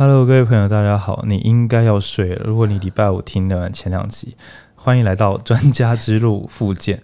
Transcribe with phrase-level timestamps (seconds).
[0.00, 1.24] Hello，各位朋友，大家好。
[1.26, 2.44] 你应该要睡了。
[2.44, 4.36] 如果你礼拜五听完前两集，
[4.76, 7.02] 欢迎来到专家之路附件，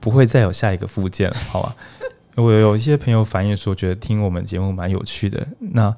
[0.00, 1.76] 不会再有下一个附件了，好吧？
[2.36, 5.46] 我有一些朋友反映说，觉得听我们节目蛮有趣的。
[5.58, 5.94] 那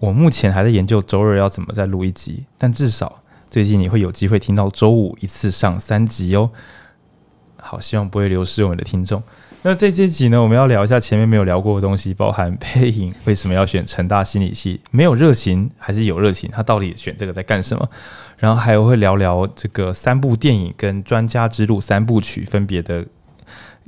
[0.00, 6.50] 我目前还在研究周二要怎么再录一集，但至少最近你会有机会听到周五一次上三集哦。
[7.58, 9.22] 好，希望不会流失我们的听众。
[9.62, 17.86] 那这这集呢，我们要聊一下前面没有聊过的东西，包含配音为什么要选成大心理系，没有热情还是有热情，他到底选这个在干什么？
[18.38, 23.04] 然后还有会聊聊这个三部电影跟《专家之路》三部曲分别的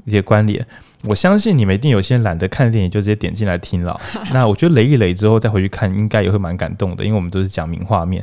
[0.05, 0.67] 一些关联。
[1.05, 3.99] 我相信你们一定有些懒得看电影，就直接点进来听了。
[4.31, 8.23] 那我觉得雷一雷之后再回去看，应该也会蛮感动的，因为我们都是讲名画面。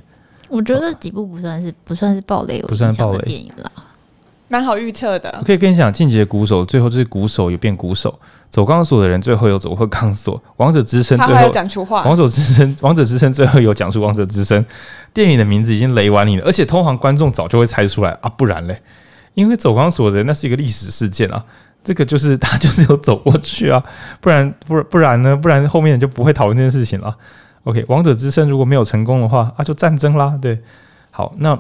[0.50, 3.72] 我觉得这几部不算是不算是爆雷，不算爆雷电影了。
[4.49, 5.34] 蛮好预测的。
[5.39, 14.66] 我可以跟你讲，进击的鼓手最后就是鼓手有变鼓手，走钢索的人最后有走过钢索，王者之声最后讲出话，王者之声，王者之声最后有讲出王者之声。
[15.13, 18.81] 电影的名字已经雷完你了，而且通常观众早就会猜出来啊，不然嘞，
[19.36, 21.44] 因为走钢索的人那是一个历史事件啊，
[21.83, 23.83] 这个就是 他就是有走过去啊，
[24.20, 27.16] 不然不不然呢，不然后面就不会讨论这件事情了。
[27.66, 30.38] OK，王者之声如果没有成功的话啊，就战争啦。
[30.42, 30.59] 对，
[31.11, 31.58] 好，那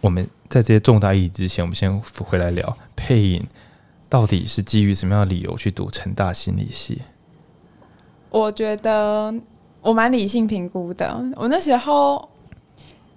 [0.00, 0.28] 我们。
[0.54, 3.44] 在这些重大意义之前，我们先回来聊配音
[4.08, 7.02] 到底是基于什么样的理由去读成大心理系？
[8.30, 9.34] 我觉得
[9.82, 11.20] 我蛮理性评估的。
[11.34, 12.28] 我那时候，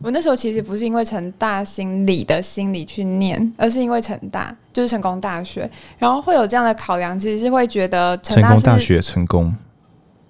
[0.01, 9.55] 我那时候其实不是因为成大心理的心理去念，而是因为成大就是成功大学，然后会有这样的考量，其实是会觉得成功大学成功，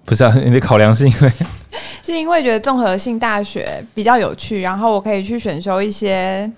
[0.04, 0.34] 不是啊？
[0.44, 1.32] 你的考量是因为
[2.04, 6.52] 是因为觉得综合性大学比较有趣，然后我可以去选修一些。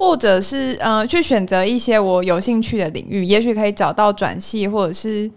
[0.00, 5.30] 或者是呃，去选择一些我有兴趣的领域，也许可以找到转系，或者是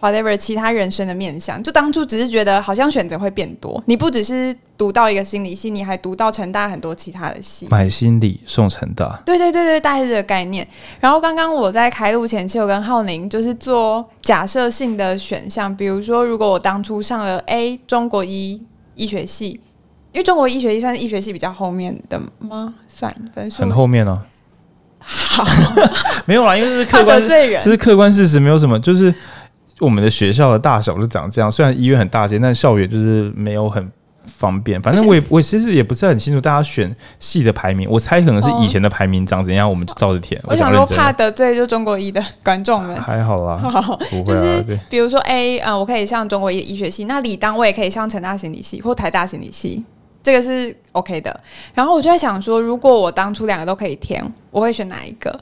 [0.00, 1.62] whatever 其他人生的面向。
[1.62, 9.20] 就当初只是觉得好像选择会变多，你不只是读到一个心理系，你还读到成大很多其他的系，买心理送成大。
[9.26, 10.66] 对对对对，大概是这个概念。
[10.98, 18.62] 然后刚刚我在开录前期，我跟浩宁就是做假设性的选项，比如说如果我当初上了 A 中国医
[18.94, 19.60] 医学系。
[20.16, 22.72] 因为中国医学系算是医学系比较后面的吗？
[22.88, 24.18] 算分数很后面哦。
[24.98, 25.44] 好，
[26.24, 28.80] 没有啦，因为这是客观，这是客观事实，没有什么。
[28.80, 29.14] 就是
[29.78, 33.86] 我们的学校的大小就长这样，虽然医院很大间，但校园就是没有很
[34.24, 34.80] 方便。
[34.80, 40.40] 反正我也我其实也不是很清楚大家选系的排名，我猜可能是以前的排名长怎样，我们就照着填。
[40.46, 49.84] 我想说怕得罪就中国医的观众们，还好啦， 好，就是比如说 A 啊，我可以上中国医医学系，那理当我也可以上成大心理系或台大心理系。
[50.26, 51.40] 这个是 OK 的，
[51.72, 54.20] 然后我就在想说，如果我当初两个都可以填，
[54.50, 55.32] 我会选哪一个？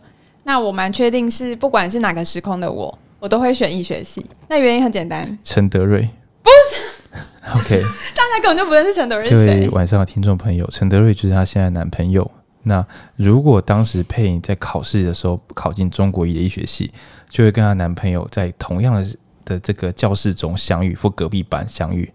[0.42, 4.26] 那我蛮确定是，不管是哪个时空的我，我都会选医学系。
[4.46, 6.06] 那原因很简单，陈德瑞
[6.42, 7.16] 不是
[7.56, 7.82] OK，
[8.14, 9.60] 大家根本就不认识陈德瑞是谁。
[9.60, 12.30] 各位晚上的听众朋友，陈德瑞就是她现在的男朋友。
[12.64, 16.92] 那如果当时佩影在考试的时候考进中国医的医学系，
[17.30, 19.16] 就会跟她男朋友在同样的
[19.46, 22.12] 的这个教室中相遇，或隔壁班相遇，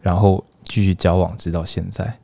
[0.00, 0.42] 然后。
[0.68, 2.18] 继续交往，直到现在。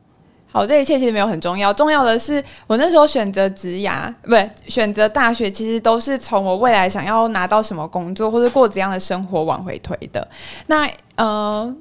[0.53, 10.28] 好，这一切其实没有很重要，重要的是我那时候选择职涯，不对，选择大学，其实都是从我未来想要拿到什么工作或者过怎样的生活往回推的。
[10.66, 11.75] 那呃，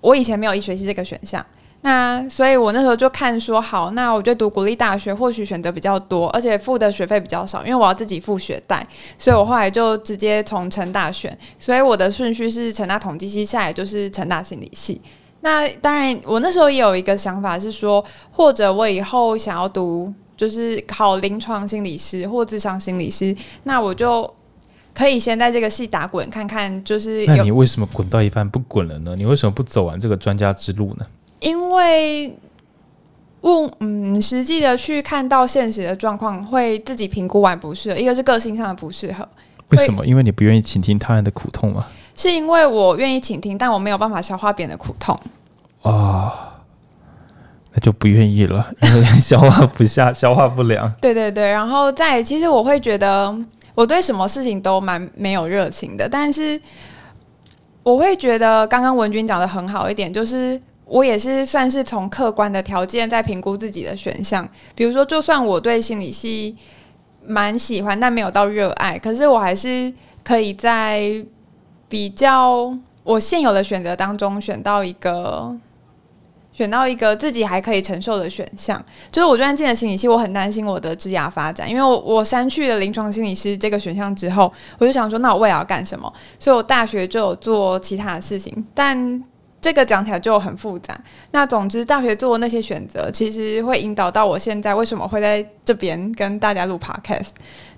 [0.00, 1.44] 我以前没有医学系这个选项，
[1.80, 8.86] 那所以我那时候就看说，好，那我就读国立大学，或许选择比较多，而且付的学费比较少，因为我要自己付学贷，
[9.18, 15.02] 所以我后来就直接从成大选，所以我的顺序是成大统计系，下来就是成大心理系。
[15.42, 24.30] 那当然，我那时候也有一个想法是说，或者我以后想要读，就是考临床心理师或智商心理师，那我就
[24.92, 26.84] 可以先在这个系打滚看看。
[26.84, 29.14] 就是，那你为什么滚到一半不滚了呢？
[29.16, 31.06] 你为什么不走完这个专家之路呢？
[31.40, 32.36] 因为
[33.40, 39.26] 问，嗯，实际的去看到现实的状况，会自己评估完不适合，一个是个性上的不适合。
[39.68, 40.04] 为什么？
[40.04, 41.86] 因为你不愿意倾听他人的苦痛吗？
[42.14, 45.18] 是因为我愿意倾听，但我没有办法消化别人的苦痛
[45.82, 46.32] 啊、哦，
[47.72, 50.92] 那就不愿意了，因为 消化不下，消化不良。
[51.00, 53.34] 对对对，然后再其实我会觉得
[53.74, 56.60] 我对什么事情都蛮没有热情的，但是
[57.82, 66.54] 我会觉得刚刚文君讲的很好一点，就是我也是算是从客观的条件在评估自己的选项，比如说就算我对心理系
[67.24, 69.90] 蛮喜欢，但没有到热爱，可是我还是
[70.22, 71.24] 可以在。
[71.90, 72.72] 比较
[73.02, 75.54] 我现有的选择当中选到一个，
[76.52, 86.12] 选到一个自己还可以承受的选项，就是我昨天进了心理系，我很担心我的职涯发展，因为我我删去了临床心理师这个选项之后，我就想说，那我未来要干什么？
[86.38, 89.24] 所以我大学就有做其他的事情，但
[89.60, 90.98] 这个讲起来就很复杂。
[91.32, 97.30] 那总之，大学做的那些选择，其实会引导到我现在为什么会在这边跟大家录 podcast。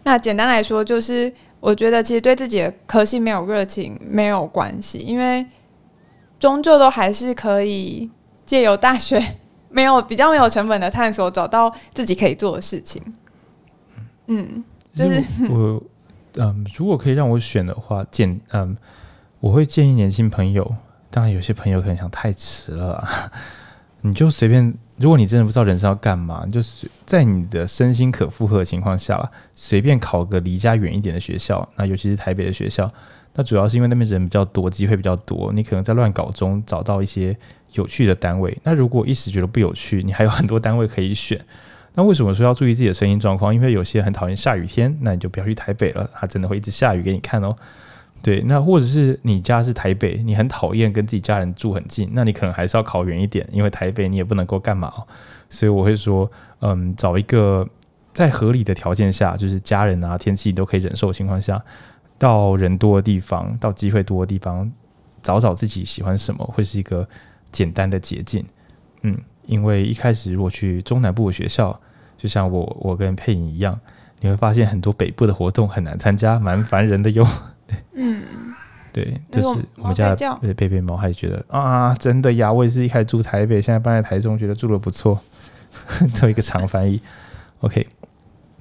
[0.03, 1.33] 那简单来说，就是
[1.63, 5.47] 我觉得其实对自己的科系没有热情没有关系，因为
[6.41, 8.11] 终究都还是可以
[8.45, 9.23] 借由大学
[9.69, 13.01] 没有比较没有成本的探索，找到自己可以做的事情。
[14.27, 14.65] 嗯，
[14.97, 15.81] 就是我
[16.35, 18.77] 嗯，如果可以让我选的话，建嗯，
[19.39, 20.75] 我会建议年轻朋友。
[21.11, 23.07] 当然，有些朋友可能想太迟了，
[24.01, 24.75] 你就随便。
[25.03, 31.69] 如果你真的不知道人生要干嘛，你就随在你的身心可负荷的情况下，随便考个离家远一点的学校。
[31.75, 32.89] 那尤其是台北的学校，
[33.35, 35.53] 那主要是因为那边人比较多，机会比较多。
[35.53, 37.37] 你可能在乱搞中找到一些
[37.73, 38.57] 有趣的单位。
[38.63, 41.45] 那如果一时觉得不有趣，你还有很多单位可以选。
[41.95, 43.53] 那为什么说要注意自己的声音状况？
[43.53, 47.57] 因为有些人很讨厌下雨天，那你就不要去台北了，它真的会一直下雨给你看哦。
[48.23, 54.93] 对，那或者是你家是台北，你很讨厌跟自己家人住很近，那你可能还是要考远一点，因为台北你也不能够干嘛。
[55.51, 56.31] 所以我会说，
[56.61, 57.69] 嗯，找一个
[58.13, 61.61] 在合理的条件下，就是家人啊、天气都可以忍受的情况下，
[62.17, 64.71] 到人多的地方，到机会多的地方，
[65.21, 67.07] 找找自己喜欢什么，会是一个
[67.51, 68.47] 简单的捷径。
[69.03, 71.79] 嗯，因为一开始如果去中南部的学校，
[72.17, 73.81] 就像我我跟佩颖一样，
[74.21, 77.27] 你会发现很多北部的活动很难参加，蛮烦人的哟。
[77.95, 78.23] 嗯，
[78.93, 85.21] 对，就是我们家的贝贝猫，还觉得啊，真的呀，我也是一开始住台北，现在搬来台中，觉得住的不错。
[86.15, 87.01] 做一个长翻译
[87.61, 87.87] ，OK。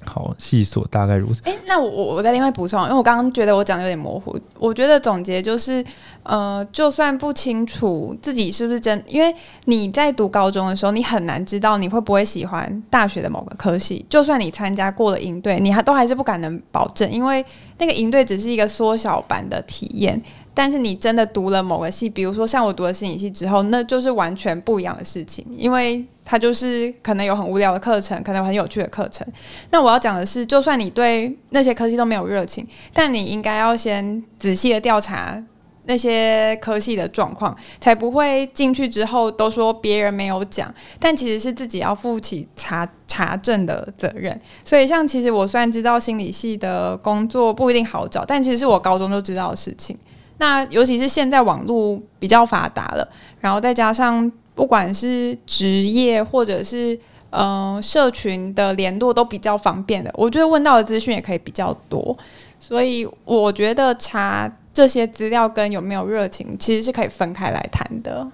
[0.04, 1.40] 好，细琐大概如此。
[1.44, 4.38] 哎、那我我我再另外补充，因为我刚刚觉得我讲的有点模糊。
[4.58, 5.84] 我觉得总结就是，
[6.22, 9.34] 呃，就算不清楚自己是不是真，因为
[9.64, 14.04] 你在读高中的时候，你很难知道你会不会喜欢大学的某个科系。
[14.08, 17.44] 就算你参加过了营队，你还都还是不敢能保证，因为
[17.78, 20.22] 那个营队只是一个缩小版的体验。
[20.54, 29.26] 但是你真的读了某个系，比如说像我读了心理系之后，那就是完全不一样的事情，因为它就是可能有很无聊的课程，可能有很有趣的课程。
[29.70, 35.42] 那我要讲的是，就算你对那些科系都没有热情，但你应该要先仔细的调查
[35.84, 44.40] 那些科系的状况，才不会进去之后都说别人没有讲，但其实是自己要负起查查证的责任。
[44.64, 49.98] 所以，像其实我虽然知道心理系的工作不一定好找，但其实是我高中就知道的事情。
[50.38, 53.08] 那尤其是现在网络比较发达了，
[53.40, 56.94] 然后再加上不管是职业或者是
[57.30, 62.16] 嗯、呃、社群的联络都比较方便的，我觉得问到的资讯也可以比较多，
[62.58, 68.26] 所以我觉得查这些资料跟有没有热情其实是可以分开来谈的。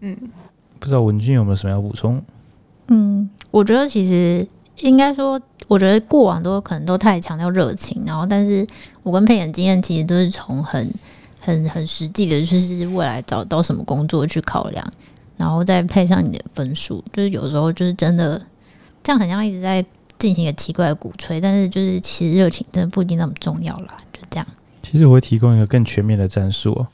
[0.00, 0.16] 嗯，
[0.78, 2.22] 不知道文俊有没有什么要补充？
[2.88, 4.46] 嗯，我觉得其实
[4.80, 5.40] 应该说。
[5.68, 8.64] 我觉得过往都可能都太强调热情，然后，但是
[9.02, 10.88] 我跟佩妍经验其实都是从很、
[11.46, 14.92] 很、很实际的，就是未来找到什么工作去考量，
[15.36, 17.02] 然后再配上你的分数。
[17.12, 18.44] 就是有时候就是真的
[19.04, 19.84] 这样，很像一直在
[20.18, 23.96] 进行一个奇怪的鼓吹，但是就是其实热情真的不一定那么重要啦。
[24.12, 24.46] 就这样。
[24.82, 26.88] 其实我会提供一个更全面的战术哦，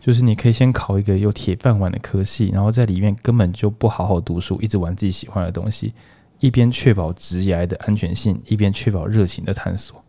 [0.00, 5.92] 就是你可以先考一个有铁饭碗的科系，然后在里面根本就不好好读书，一直玩自己喜欢的东西。
[6.40, 10.00] 一边确保职业的安全性，一边确保热情的探索，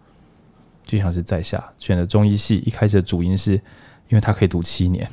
[0.90, 5.08] 就像是在下选的中医系，一开始的主因是因为他可以读七年。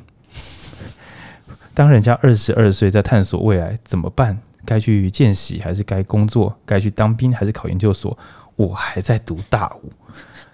[1.74, 8.16] 当人家二十二岁在探索未来怎么办，该去见习还是该工作，该去当兵还是考研究所，
[8.56, 9.92] 我还在读大五，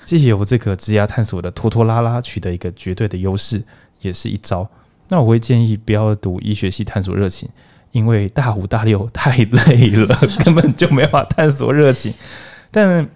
[0.04, 3.62] 借由这个职业探索的拖拖拉拉，取得一个绝对的优势，
[4.00, 4.68] 也是一招。
[5.06, 7.48] 那我会建议不要读医学系探索热情。
[7.92, 12.10] 因为大五大六太累了， 根本就没法探索热情。
[12.70, 13.06] 但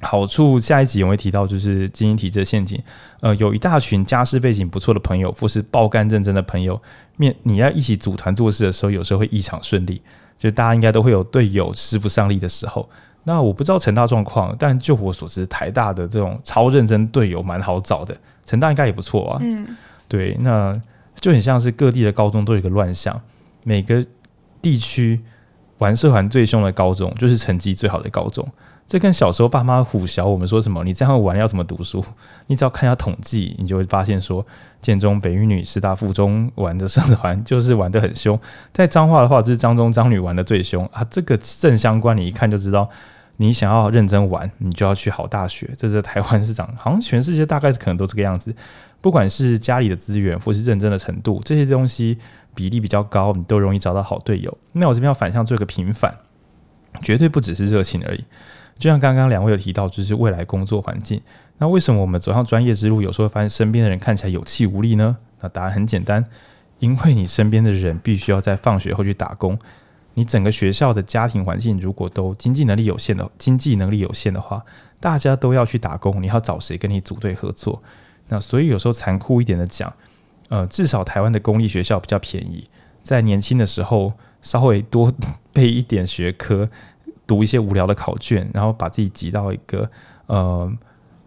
[0.00, 2.80] 好处下一集我会提到，就是精英体质陷阱。
[3.20, 6.80] 呃，有一大群家世背景不错的朋友，或是爆肝认真的朋友，
[7.16, 10.00] 面你要一起组团做事的时候，有时候会异常顺利。
[10.38, 12.88] 就大家应该都会有队友使不上力的时候。
[13.24, 18.16] 那我不知道成大状况，但就我所知，台大的这种超认真队友蛮好找的。
[18.46, 19.38] 成大应该也不错啊。
[19.42, 19.76] 嗯，
[20.08, 20.80] 对，那
[21.20, 23.20] 就很像是各地的高中都有一个乱象。
[23.64, 24.02] 每个
[24.62, 25.20] 地区
[25.76, 28.48] 玩社团最凶的高中，就是成绩最好的高中。
[28.90, 32.04] 这跟小时候爸妈唬小我们说什么“你这样玩要怎么读书”，
[32.48, 34.44] 你只要看一下统计，你就会发现说，
[34.82, 38.36] 建中、北一女、师大附中玩的社团 就是玩得很凶。
[38.72, 41.06] 在彰化的话，就是彰中、彰女玩得最凶啊。
[41.08, 42.90] 这个正相关，你一看就知道，
[43.36, 45.70] 你想要认真玩，你就要去好大学。
[45.76, 48.52] 这是台湾市长，好像全世界大概可能都这个样子。
[49.00, 52.18] 不管是家里的资源，或是认真的程度，这些东西。
[52.52, 54.58] 比例比较高，你都容易找到好队友。
[54.72, 56.12] 那我这边要反向做一个平反，
[57.00, 58.24] 绝对不只是热情而已。
[58.80, 61.20] 就像刚刚两位有提到，就是未来工作环境。
[61.58, 65.18] 那为什么我们走上专业之路，有时候会发现身边的人看起来有气无力呢？
[65.40, 66.24] 那答案很简单，
[66.78, 69.58] 因为你身边的人必须要在放学后去打工，
[70.14, 74.64] 你整个学校的家庭环境如果都经济能力有限的，经济能力有限的话，
[74.98, 77.82] 大家都要去打工，你要找谁跟你组队合作？
[78.28, 79.92] 那所以有时候残酷一点的讲，
[80.48, 82.66] 呃，至少台湾的公立学校比较便宜，
[83.02, 85.12] 在年轻的时候稍微多
[85.52, 86.70] 背一点学科，
[87.30, 89.88] 读一些无聊的考卷，然后把自己挤到一个
[90.26, 90.68] 呃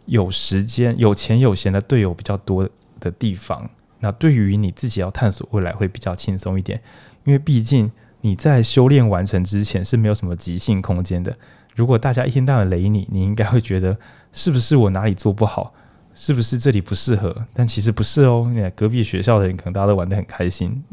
[0.04, 2.68] 有时间、有钱有闲的队友比较多
[3.00, 3.70] 的地方。
[4.02, 6.82] 那对于你自己要探索未来会比较轻松一点，
[7.24, 11.34] 因为毕竟你在修炼完成之前是没有什么极限空间的。
[11.74, 13.98] 如果大家一天到晚雷你，你应该会觉得
[14.34, 15.74] 是不是我哪里做不好，
[16.14, 17.46] 是不是这里不适合？
[17.54, 18.50] 但其实不是哦。
[18.54, 20.84] 你看隔壁学校的人可能大家都玩得很开心。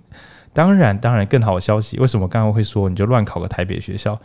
[0.53, 4.17] 当然，当然更好的消息，为什么刚刚会说你就乱考个台北学校？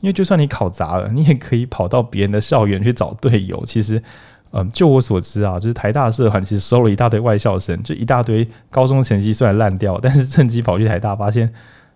[0.00, 3.64] 因为就算你考砸了，你也可以跑到别人的校园去找队友。
[3.66, 4.02] 其实。
[4.56, 11.52] 嗯，就我所知啊，就是台大社团其实收了一大堆外校生，就一大堆高中成绩虽然烂掉，但是趁机跑去台大，发现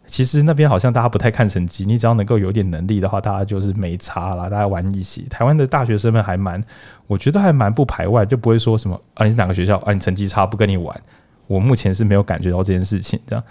[0.06, 5.24] 其实那边好像大家不太看成绩，你只要能够有点能力的话，大家就是没差啦，大家玩一起。
[5.30, 6.60] 台湾的大学生们还蛮，
[7.06, 11.00] 我觉得还蛮不排外，就不会说什么啊你是哪个学校啊你成绩差不跟你玩。
[11.46, 13.44] 我目前是没有感觉到这件事情这样。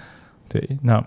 [0.49, 1.01] 对，那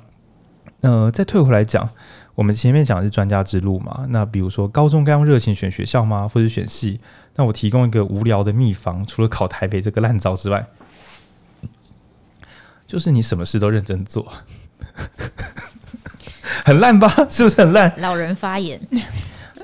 [0.81, 1.87] 呃再退回来讲，
[2.35, 7.01] 我们前面讲的是专家之路嘛，那比如说高中该用热情选学校吗，或者选系？
[7.37, 10.67] 那我提供一个无聊的秘方，除了考台北这个烂招之外，
[12.87, 14.33] 就是你什么事都认真做，
[16.65, 17.09] 很烂吧？
[17.29, 17.93] 是不是很烂？
[17.99, 18.81] 老人发言。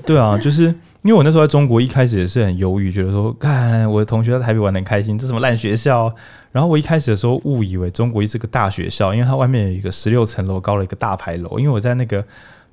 [0.05, 0.65] 对啊，就是
[1.01, 6.13] 因为我那时候在中国一开始也是很犹豫，觉得说，看我的同学在台北玩的很开心，这什么烂学校？
[6.53, 11.59] 然后我一开始的时候误以为中国是个大学校，因为它外面有一个十六层楼高的一个大牌楼。
[11.59, 12.23] 因为我在那个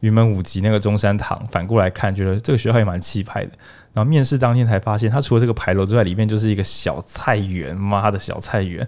[0.04, 3.52] 云门舞集那个中山堂，反过来看，觉得这个学校也蛮气派的。
[3.94, 7.75] 然后面试当天才发现，它除了这个牌楼之外，里面就是一个小菜园。
[7.75, 8.87] 妈的小菜园！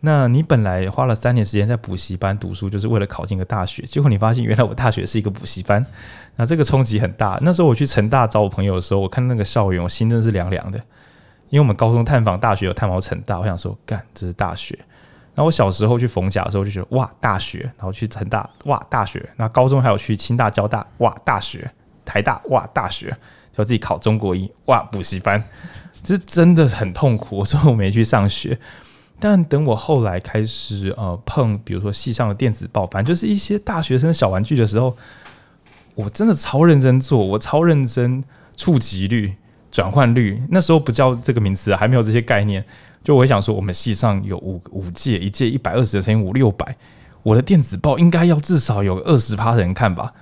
[0.00, 5.84] 那你本来花了三年时间在补习班读书，就是为了考进个大学，结果你发现原来我大学是一个补习班。
[6.36, 7.38] 那这个冲击很大。
[7.40, 10.78] 那时候我去成大找我朋友的时候，我看那个校园，我心真是凉凉的。
[11.48, 14.78] 因为我们高中探访大学有探访成大，我想说，干，这是大学。
[15.38, 17.60] 那我小时候去逢甲的时候就觉得，哇，大学。
[17.76, 19.24] 然后去成大，哇，大学。
[19.36, 21.70] 那高中还有去清大、交大，哇，大学。
[22.04, 23.16] 台大，哇，大学。
[23.54, 25.42] 我自己考中国一，哇，补习班，
[26.02, 27.38] 这真的很痛苦。
[27.38, 28.58] 我说我没去上学，
[29.20, 34.96] 但等我后来开始呃碰，比如说系上的电子报，反正就是一些大学生小玩具的时候，
[35.94, 38.22] 我真的超认真做，我超认真
[38.56, 39.34] 触及率、
[39.70, 42.64] 转换率，那时候不叫这个名词，还没有这些概念。
[43.02, 46.76] 就我想说，我们系上有五五届，一届一百二十乘以五六百，
[47.22, 50.12] 我的电子报应该要至少有二十趴人看吧。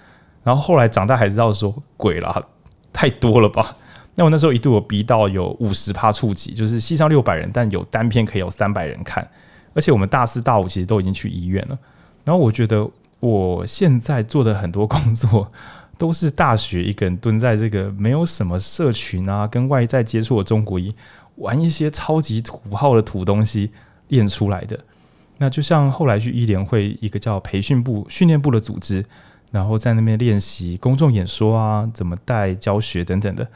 [0.43, 2.43] 然后后来长大才知道说，鬼啦。
[2.93, 3.77] 太多了吧？
[4.15, 9.29] 那我那时候一度有逼到有五十趴触及，就是系上六百人，但有单篇可以有三百人看，
[9.75, 11.79] 而且我们大四大五其实都已经去医院了。
[12.25, 12.89] 然后我觉得
[13.21, 15.53] 我现在做的很多工作，
[15.99, 20.95] 都是大学一个人蹲在这个没有什么社群啊，跟外在接触的中国医，
[21.37, 23.71] 玩一些超级土炮的土东西
[24.09, 24.79] 练出来的。
[25.39, 29.05] 那就像后来去医联会一个叫培训部、训练部的组织。
[29.53, 33.49] 然后在那边练习公众演说啊，怎么带教学等等的。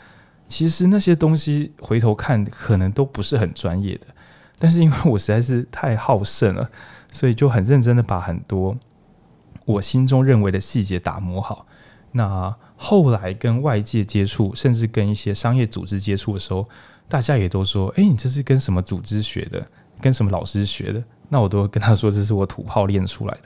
[0.46, 4.06] 其实那些东西回头看可能都不是很专业的，
[4.58, 6.70] 但是因为我实在是太好胜了，
[7.10, 8.76] 所以就很认真的把很多
[9.64, 11.66] 我心中认为的细节打磨好。
[12.12, 16.68] 那后来跟外界接触，甚至跟一些商业组织接触的时候，
[17.10, 19.66] 大家也都说：“哎，你这是跟什么组织学的？
[20.00, 23.42] 跟什么老师学的？”那我都跟他说：“这是我土炮练出来的。”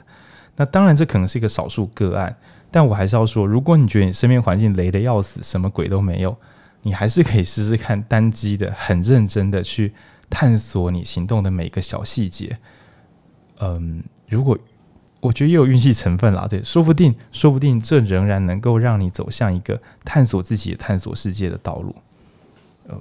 [0.57, 2.37] 那当然，这可能是一个少数个案，
[2.71, 6.37] 但我还是要说，如果你觉得你身边环境雷得要死，什么鬼都没有，
[6.83, 9.95] 你还是可以试试看单机的，很认真的去
[10.31, 12.59] 探索你行动的每个小细节。
[13.59, 14.57] 嗯，如果
[15.21, 21.97] 我觉得也有运气成分啦，对，说不定，说不定这仍然能够让你走向一个探索自己、探索世界的道路。
[22.87, 23.01] 呃，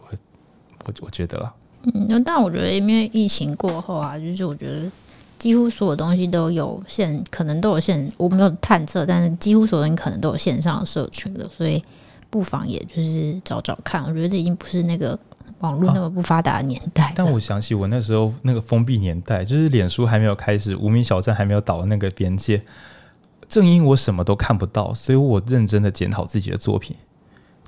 [0.86, 1.54] 我我觉得啦，
[1.94, 4.92] 嗯，但我觉得因为疫情过后啊，就是我觉得。
[5.40, 8.10] 几乎所有东西都有线，可能都有线。
[8.16, 11.84] 我没有探测，但是几乎所有人可能都有线上的社群的，所以
[12.30, 14.02] 不妨也就是找找看。
[14.06, 15.20] 我觉得这已经不是那个
[15.60, 17.14] 网络那么不发达的年代，啊。
[17.14, 22.64] 但我想起我那时候那个封闭年代，就是脸书还没有开始，无名小站还没有倒的那个边界。
[23.50, 26.96] 正因我什么都看不到，所以我认真的检讨自己的作品。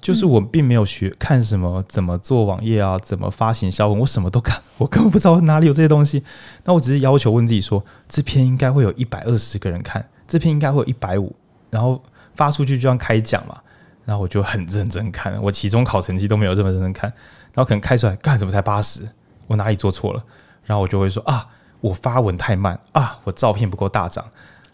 [0.05, 6.23] 就是我并没有学看什么怎么做网页啊，怎么发行销文，我什么都看，我根本不知道哪里有这些东西。
[6.63, 11.35] 那我只是要求问自己说，这篇应该会有一百二十个人看，这篇应该会有一百五，
[11.71, 11.99] 然后
[12.35, 13.57] 发出去就像开奖嘛。
[14.05, 17.11] 然后我就很认真看，我期中考成绩都没有这么认真看，
[17.51, 19.09] 然后可能开出来，干什么才八十？
[19.47, 20.23] 我哪里做错了？
[20.65, 21.47] 然后我就会说啊，
[21.81, 24.23] 我发文太慢啊，我照片不够大张，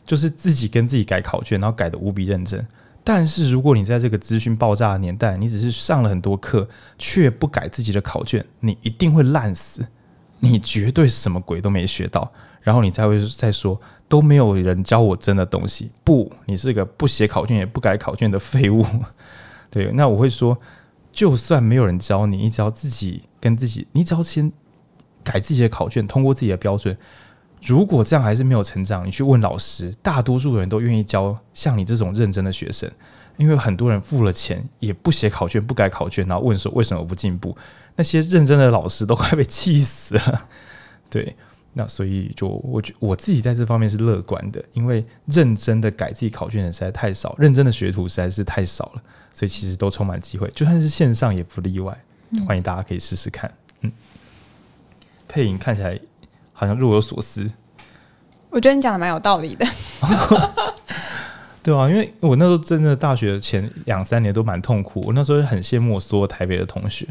[0.06, 2.68] 就是自己跟自己改考卷，然后改的无比认真。
[3.04, 9.88] 但是如果你在这个资讯爆炸的年代，你只是上了很多课，却不改自己的考卷，你一定会烂死，
[10.40, 12.32] 你绝对什么鬼都没学到，
[12.62, 15.92] 然后你才会再说都没有人教我真的东西。
[16.04, 18.86] 不，你是个不写考卷也不改考卷的废物。
[19.72, 20.58] 对，那我会说，
[21.12, 24.52] 就算没有人教你，你只要自己跟自己，你只要先
[25.24, 26.96] 改自己的考卷，通过自己的标准。
[27.62, 32.90] 如果这样还是没有成长，你去问老师，大多数人都愿意教像你这种认真的学生，
[33.38, 37.56] 因为很多人付了钱也不写考卷、不改考卷，然后问说为什么不进步？
[37.96, 40.50] 那些认真的老师都快被气死了。
[41.10, 41.36] 对，
[41.74, 49.04] 那所以就我觉我自己在这方面是乐观的，因为认真的改自己考卷的实在太少，认真的学徒实在是太少了，
[49.34, 51.96] 所以其实都充满机会，就算是线上也不例外。
[52.48, 53.54] 欢迎大家可以试试看。
[53.82, 53.92] 嗯，
[55.28, 56.00] 配音看起来。
[56.62, 57.48] 好像若有所思，
[58.52, 59.66] 我觉得你讲的蛮有道理的，
[61.64, 67.08] 对啊，因为我那时候真的大学前两三年都蛮痛苦，我那时候很羡慕我所有台北的同学。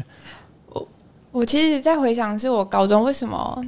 [0.69, 0.87] 我
[1.33, 3.61] 我其实，在回想是我高中为什么。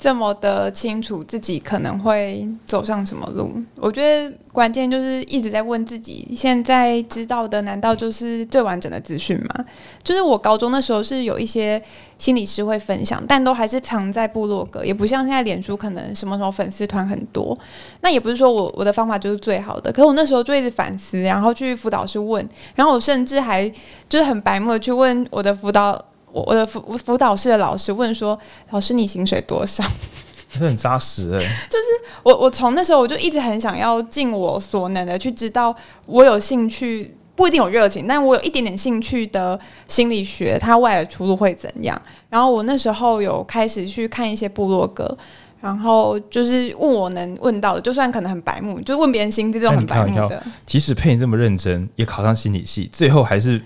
[0.00, 9.64] 这么的清楚自己可能会走上什么路，我觉得关键就是一直在问自己：现在知道的难道就是最完整的资讯吗？
[10.02, 11.80] 就是我高中的时候是有一些
[12.16, 17.56] 心理师会分享，但都还是藏在部落格，也不像现在脸书可能什么什么粉丝团很多。
[18.00, 23.70] 那也不是说我我的方法就是最好的，可是我那时候就一直反思，然后去辅导室问，然后我甚至还
[24.08, 26.02] 就是很白目的去问我的辅导。
[26.32, 28.38] 我我的辅辅导室的老师问说
[28.70, 29.84] ：“老师，你薪水多少？”
[30.52, 31.38] 是很扎实哎。
[31.70, 31.84] 就是
[32.24, 35.72] 我我从那时候我就一直很想要尽我所能的去知道
[36.06, 42.00] 我有兴趣，不一定有热情，但我有一点点兴趣的心理学，它未来的出路会怎样？
[42.28, 45.16] 然后我那时候有开始去看一些部落格，
[45.60, 50.42] 然后就是问我能问到的，就算可能很白目，就问别人薪资这种很白目的。
[50.66, 53.62] 即使配你这么认真，也考上心理系，最后还是。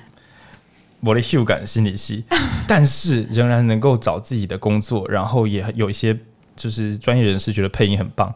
[1.05, 2.25] 我的修感心理系，
[2.67, 6.19] 但是仍然能够找自己的工作，然后也有一些
[6.57, 8.33] 就是专业人士觉得配音很棒，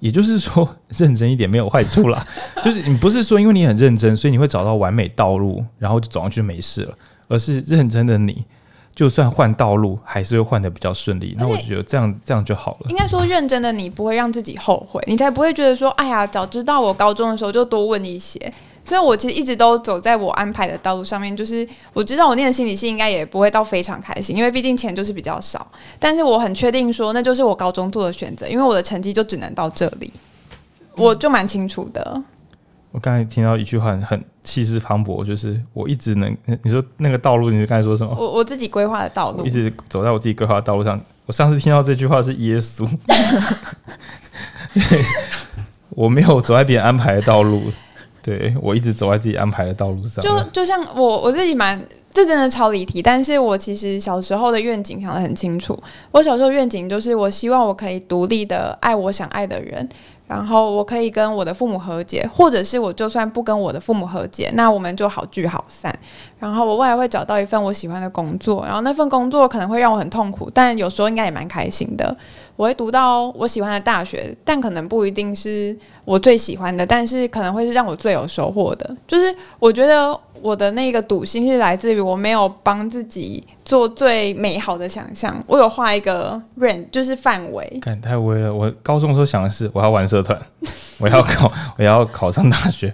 [0.00, 2.26] 也就是说认真一点没有坏处啦。
[2.64, 6.94] 就是你不是说因为你很认真，所以你会找到完美道路，然后就走上去没事了，
[7.28, 8.44] 而是认真的你，
[8.94, 11.36] 就算换道路还是会换的比较顺利。
[11.38, 12.90] 那我觉得这样这样就好了。
[12.90, 18.52] 应该说认真的你不会让自己后悔，你才不会觉得说哎呀，早知道我高中的时候就多问一些。
[18.88, 21.36] 所以，我其实一直都走在我安排的道路上面。
[21.36, 25.70] 就是我知道我念的心理系应该也不会到非常开心，因为毕竟钱就是比较少。
[25.98, 30.10] 但是我很确定说，那就是我高中做的选择，因为我的成绩就只能到这里，
[30.96, 32.22] 我就蛮清楚的。
[32.90, 38.16] 我刚才听到一句话很气势磅礴，就是我一直能，你说那个道路，你是刚才说什么？
[38.18, 40.98] 我我自己规划的道路，一直走在我自己规划的道路上。
[41.26, 42.88] 我上次听到这句话是耶稣，
[45.90, 47.70] 我没有走在别人安排的道路。
[48.28, 50.22] 对， 我一直走在自己安排的道路上。
[50.22, 53.00] 就就像我我自己蛮，这真的超离题。
[53.00, 55.78] 但是我其实小时候的愿景想得很清楚。
[56.10, 59.88] 我小时候愿景就是，我希望我可以独立的爱我想爱的人，
[60.26, 65.96] 然后我可以跟我的父母和解，或者是我就算不跟我的父母和解，那我们就好聚好散。
[66.38, 72.14] 然后我未来会找到一份我喜欢的工作，然后那份工作可能会让我很痛苦，但有时候应该也蛮开心的。
[72.58, 78.96] 我会读到我喜欢的大学，但可能不一定是我最喜欢的，但是可能会是让我最有收获的。
[79.06, 87.78] 就是我觉得我的那个赌心是来自于我没有帮自己做最美好的想象，我有画一个 range，就是范围。
[87.80, 88.52] 感太微了。
[88.52, 90.36] 我高中的时候想的是，我要玩社团，
[90.98, 92.92] 我要考，我要考上大学，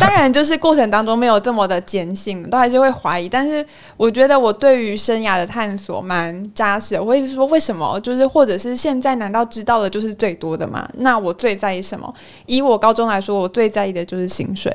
[0.00, 3.28] 当然，就是过程当中没有这么的坚信，都还是会怀疑。
[3.28, 3.64] 但是
[3.96, 7.02] 我觉得我对于生涯的探索蛮扎实的。
[7.02, 8.00] 我会说为什么？
[8.00, 8.70] 就是或者是。
[8.80, 10.88] 现在难道知道的就是最多的吗？
[10.94, 12.14] 那我最在意什么？
[12.46, 14.74] 以我高中来说，我最在意的就是薪水。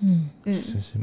[0.00, 0.94] 嗯嗯，是是，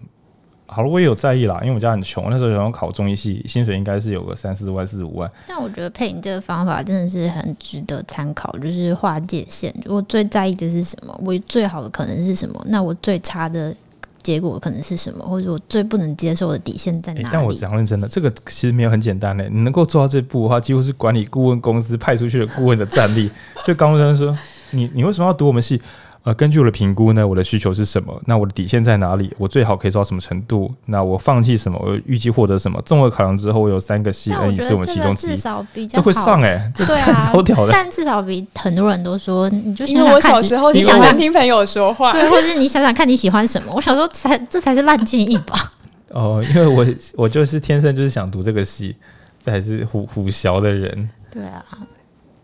[0.72, 5.30] 好了，我也有在意啦，因为我家很穷，那时候想要考中医系，薪水应该是有个三四万、四五万。
[5.48, 9.74] 但我觉得配你这个方法真的是很值得参考，就是划界线。
[9.86, 11.20] 我最在意的是什么？
[11.26, 12.64] 我最好的可能是什么？
[12.68, 13.76] 那我最差的。
[14.22, 17.26] 结果可能是什么，或者我最不能接受的底线在哪里？
[17.26, 19.48] 欸、但我讲认真的，这个其实没有很简单嘞。
[19.50, 23.32] 你能够做到这步的话，几乎是管理顾问公司派出去的顾问的战力。
[23.66, 24.38] 就刚刚说，
[24.72, 25.82] 你你为什么要读我们系？
[26.24, 28.22] 呃，根据我的评估呢，我的需求是什么？
[28.26, 29.34] 那我的底线在哪里？
[29.38, 30.70] 我最好可以做到什么程度？
[30.88, 31.80] 那我放弃什么？
[31.82, 32.82] 我预计获得什么？
[32.82, 37.72] 综合考量之后，我有三个系，而你是我们其中之一，至少比较这会上哎、欸，对啊， 超屌的。
[37.72, 43.72] 但至少比很多人都说，你就想想因为我小时候你想想听朋友说话，对，或者是你想想看你喜欢什么？
[43.74, 45.56] 我小时候才这才是烂建议吧？
[46.12, 48.94] 哦，因为我我就是天生就是想读这个系，
[49.42, 51.64] 这还是虎虎小的人，对啊。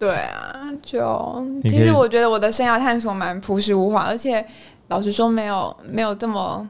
[0.06, 4.46] 对啊，就其实我觉得我的生涯探索蛮朴实无华，而且
[4.90, 6.68] 老实说，没有没有这么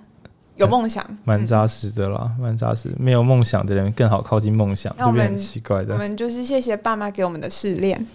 [0.55, 2.89] 有梦想，蛮扎实的啦，蛮扎实。
[2.97, 5.93] 没有梦想的人更好靠近梦想，就变很奇怪的。
[5.93, 8.07] 我们就是谢谢爸妈给我们的试炼。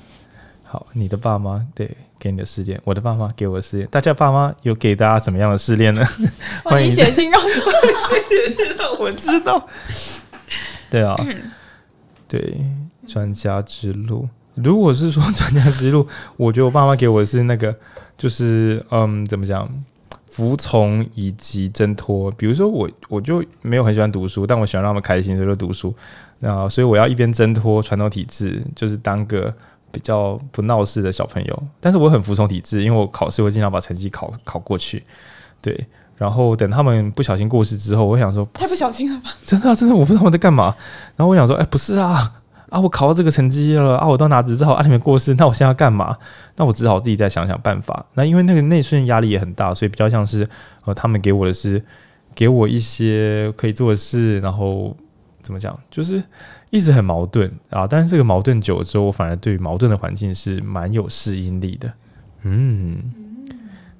[0.65, 6.03] 好，你的爸妈对给你的试炼，我的爸妈给我的试炼，大家爸妈有给大家什么样的试炼呢？
[6.65, 9.69] 欢迎写信告诉我，让 我知道。
[10.89, 11.15] 对啊，
[12.27, 12.65] 对，
[13.07, 14.27] 专家之路。
[14.63, 17.75] 如果是说专家之路， 我觉得我爸妈给我的是那个，
[18.17, 19.69] 就是嗯，怎么讲，
[20.31, 22.31] 服从以及挣脱。
[22.33, 25.95] 比如说我，我就没有很喜欢读书，但我喜欢让他们开心，所以就读书。
[26.39, 29.53] 然后，所以我要一边挣脱传统体制，就是当个。
[29.93, 35.03] 比较不闹事的小朋友，但是我很服从体制，因为我考试会尽量把成绩考考过去。
[35.61, 35.85] 对，
[36.17, 39.33] 然后等他们不小心过世之后，我想说，太不小心了吧？
[39.45, 40.73] 真的、真的，我不知道我在干嘛。
[41.17, 42.40] 然后我想说，哎、不是啊
[42.71, 46.17] 啊，我考到这个成绩了啊，我到拿执照啊，你们过世，那我现在要干嘛？
[46.57, 48.07] 那我只好自己再想想办法。
[48.15, 50.49] 那因为那个内训压力也很大，所以比较像是
[50.87, 51.85] 呃，他们给我的是
[52.35, 54.97] 给我一些可以做的事，然后
[55.43, 56.23] 怎么讲，就是。
[56.71, 61.93] 一直很矛盾啊，但是这个矛盾久了之后，我反而对于矛盾的环境是蛮有适应力的。
[62.43, 63.13] 嗯，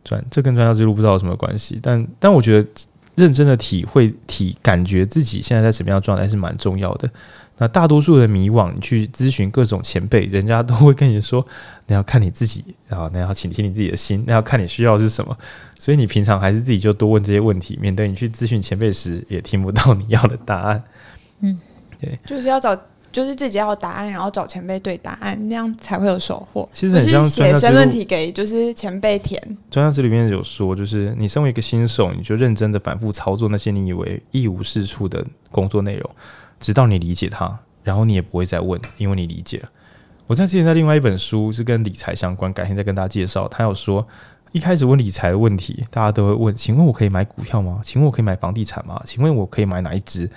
[0.05, 2.69] 专这跟专家之路不知道有什么关系，但但我觉得
[3.17, 7.11] 认真的体会体感觉自己现在在什么样的状态是蛮重要的。
[7.61, 11.47] 那大多数的迷惘，你去咨询各种前辈，人家都会跟你说，
[11.87, 15.37] 那要看你自己，然后那要倾听你自己的心，那要看你需要是什么。
[15.79, 20.83] 所以你平常还是自己就多问这些问题，免得你去咨询前辈时也听不到你要的答案。
[21.41, 21.61] 嗯。
[22.01, 22.75] 对，就是要找，
[23.13, 26.67] 就是自己要答案，然后找前辈对答案，那样才会有收获。
[26.73, 29.39] 其实很像写申论题给就是前辈填。
[29.71, 36.11] 专家这里面有说，就是你身为一个新手，你就认真的反复操作那些你以为一无是处的工作内容，
[36.61, 39.69] 直到你理解它，然后你也不会再问，因为你理解了。
[40.29, 43.49] 我在之前在另外一本书是跟理财相关，改天再跟大家介绍。
[43.49, 44.07] 他有说，
[44.53, 47.81] 一开始问理财的问题，大家都会问：请问我可以买股票吗？
[47.83, 49.03] 请问我可以买房地产吗？
[49.05, 50.31] 请问我可以买哪一支？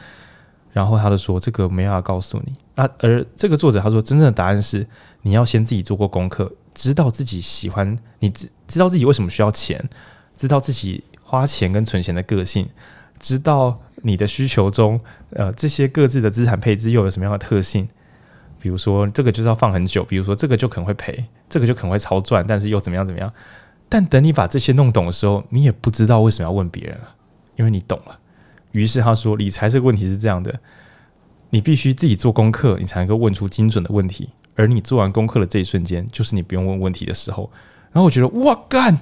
[0.71, 2.53] 然后他就说：“这个没办法告诉你。
[2.73, 4.87] 那而这个作者他说，真正的答案是
[5.21, 9.87] 你要先自己做过功课，知道自己喜欢，你知知道自己为什么需要钱，
[10.35, 12.67] 知道自己花钱跟存钱的个性，
[13.19, 17.89] 知道你的需求中，呃，这些各自的资产配置又有什么样的特性。
[18.59, 23.29] 比如说，这个就是要放很久，比如说这个就可能会赔，这个就可能会超赚，但是又怎么样怎么样。
[23.89, 27.15] 但等你把这些弄懂的时候，你也不知道为什么要问别人了，
[27.57, 28.19] 因为你懂了。”
[28.71, 30.59] 于是他说：“理财这个问题是这样的，
[31.49, 34.29] 你必须自己做功课，你才能够问出精准的问题。
[34.55, 37.51] 而你做完功课的这一瞬间，就是你不用问问题的时候。
[37.91, 38.97] 然后我觉得，哇干，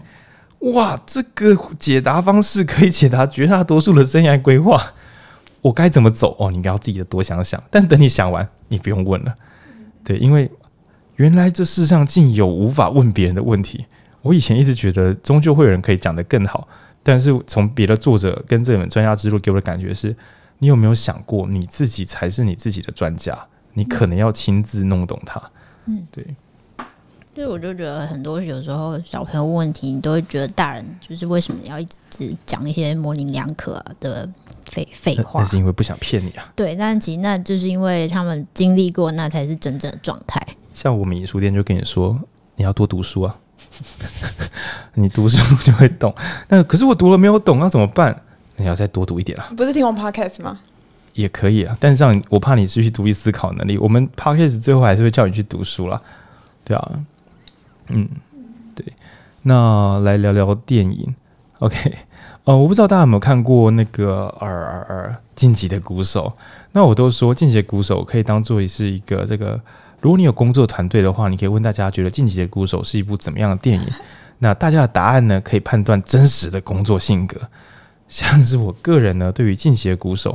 [0.74, 4.94] 哇，这个解答方式可以解答绝大多数的生涯规划。
[5.62, 6.36] 我该怎么走？
[6.40, 7.62] 哦，你应该要自己的多想想。
[7.70, 9.36] 但等你想完，你不用问了。
[10.04, 10.50] 对，因为
[11.16, 13.86] 原来这世上竟有无法问别人的问题。
[14.22, 16.68] 我以前一直觉得，终究会有人可以讲得更好。”
[17.04, 20.16] 但是从别的作者跟这本专家之路给我的感觉是，
[20.60, 23.36] 你有没有想过你自己才是你自己的专家？
[23.74, 25.42] 你可能要亲自弄懂它。
[25.88, 26.24] 嗯，对。
[27.34, 34.28] 所以我就觉得很多有时候小朋友问问题，你都会觉得大人就是为什么要一直讲一些模棱两可的
[34.66, 35.40] 废废话？
[35.40, 36.52] 那是因为不想骗你啊。
[36.56, 40.46] 对，但其实那就是因为他们经历过，那才是真正的状态。
[40.74, 42.20] 像我们书店就跟你说，
[42.56, 43.36] 你要多读书啊。
[44.96, 46.14] 你读书就会懂，
[46.50, 48.22] 那可是我读了没有懂，那怎么办？
[48.58, 49.50] 你要再多读一点啊！
[49.56, 50.60] 不是听我 podcast 吗？
[51.14, 53.78] 也可以啊，但是这样我怕你失去独立思考能力。
[53.78, 56.02] 我们 podcast 最后还是会叫你去读书啦，
[56.66, 56.92] 对啊，
[57.94, 58.10] 嗯，
[58.76, 58.86] 对。
[59.44, 61.16] 那来聊聊电影
[61.60, 61.98] ，OK？
[62.44, 66.34] 呃，我不知道大家有没有看过那个二二二进击的鼓手？
[66.72, 69.60] 那我都说晋级的鼓手可以当做是一个这个。
[70.00, 73.88] 如果你有工作团队的话，你可以问大家觉得《晋级的鼓手》是一部怎么样的电影？
[74.40, 75.40] 那大家的答案呢？
[75.40, 77.40] 可以判断真实的工作性格。
[78.08, 80.34] 像是我个人呢，对于《晋级的鼓手》，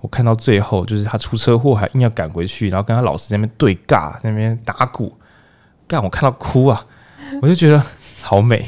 [0.00, 5.12] 我看到最后就是他出车祸还硬要赶回去，然后跟他老师在那边对尬，在那边打鼓，
[5.88, 6.86] 干我看到哭啊！
[7.42, 7.82] 我就觉得
[8.20, 8.64] 好美，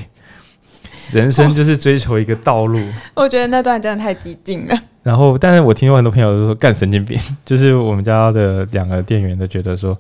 [1.13, 2.81] 人生就是追求一个道路。
[3.15, 4.79] 我觉得那段真的太激进了。
[5.03, 9.99] 然后，但是我听过很多朋友都说干神经病， 就是我们家的两个店员都觉得说。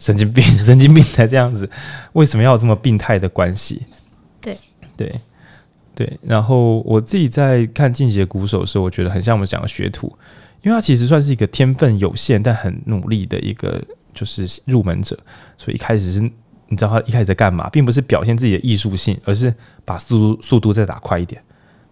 [0.00, 1.68] 神经病， 神经病才这样子，
[2.14, 3.82] 为什么要有这么病态的关系？
[4.40, 4.56] 对
[4.96, 5.12] 对
[5.94, 6.18] 对。
[6.22, 10.10] 然后我自己在看《进击的鼓手》的时候，我觉得很像我们讲的学徒，
[10.62, 13.78] 因为他其实算是一个天分有限但很努力的一个
[14.14, 15.14] 就是入门者，
[15.58, 16.30] 所以一开始是
[16.70, 19.54] 你知道他一开始在干嘛，并不是表现自己的艺术性，而是
[19.84, 21.42] 把速度速度再打快一点，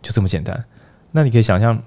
[0.00, 0.64] 就这么简单。
[1.10, 1.78] 那你可以想象，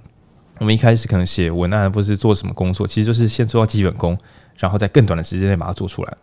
[0.60, 4.15] 我们一开始可能写文案或是做什么工作，其实就是先做到基本功。
[4.58, 6.13] 然后在更短的时间内把它做出来。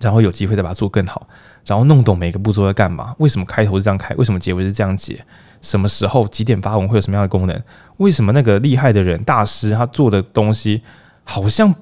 [0.00, 1.26] 然后有机会再把它做更好，
[1.64, 5.24] 然后弄懂每个步骤在干嘛，为什么开头是这样开，为什么结尾是这样结，
[5.62, 7.62] 什么时候几点发文会有什么样的功能，
[7.96, 10.82] 为什么那个厉害的人大师他做的东西
[11.24, 11.74] 好像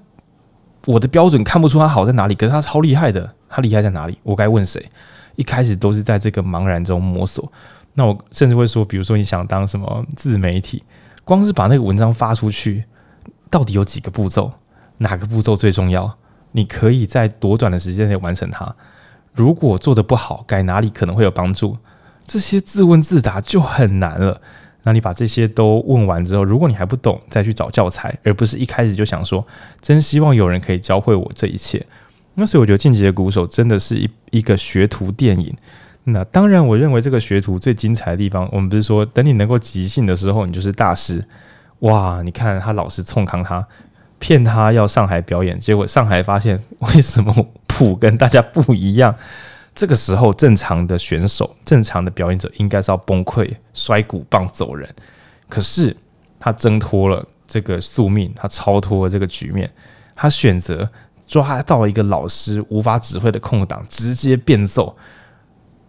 [0.87, 4.19] 我的标准看不出他好在哪里，可是他超厉害的，他厉害在哪里？
[4.23, 4.89] 我该问谁？
[5.37, 7.51] 一开始都是在这个茫然中摸索。
[7.95, 10.83] 那我甚至会说，比如说你想当什么自媒体，
[11.25, 12.85] 光是把那个文章发出去，
[13.51, 14.53] 到底有几个步骤？
[14.99, 16.17] 哪个步骤最重要？
[16.53, 18.75] 你可以在多短的时间内完成它。
[19.35, 21.77] 如果做得不好，改哪里可能会有帮助？
[22.27, 24.41] 这些自问自答就很难了。
[24.83, 29.47] 那你把这些都问完之后，如果你还不懂，再去找教材，而不是一开始就想说，
[29.83, 31.85] 真希望有人可以教会我这一切。
[32.37, 35.55] 那所以我觉得《晋级的鼓手》真的是一一个学徒电影。
[36.05, 41.25] 那当然，我认为这个学徒最精彩的地方，我们不是说等你能够即兴的时候，你就是大师。
[41.81, 43.67] 哇，你看他老师冲康他，
[44.19, 47.35] 骗他要上台表演，结果上台发现为什么
[47.67, 49.15] 谱跟大家不一样？
[49.75, 54.89] 这个时候，正常的选手、正常的表演者应该是要崩溃、摔鼓棒走人。
[55.49, 55.95] 可是
[56.39, 59.71] 他挣脱了这个宿命，他超脱了这个局面，
[60.15, 60.89] 他选择
[61.27, 64.97] 抓到一个老师无法指挥的空档，直接变奏。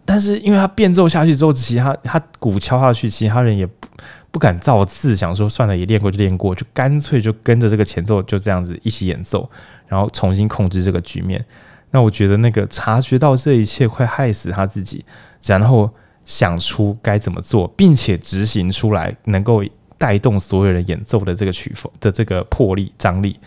[0.04, 3.88] 但是，因为他变奏下去之后，其他他鼓敲下去，其他人也不
[4.30, 9.48] 不敢造次，想说算了，也练过就练过，就干脆就跟着这个前奏就这样子一起演奏，
[9.86, 11.44] 然后重新控制这个局面。
[11.90, 15.04] 那我觉得那个察觉到这一切会害死他自己，
[15.44, 15.90] 然后
[16.24, 19.62] 想出该怎么做，并且执行出来，能够
[19.98, 23.38] 带动所有人演奏的这个曲风的这个魄力张力，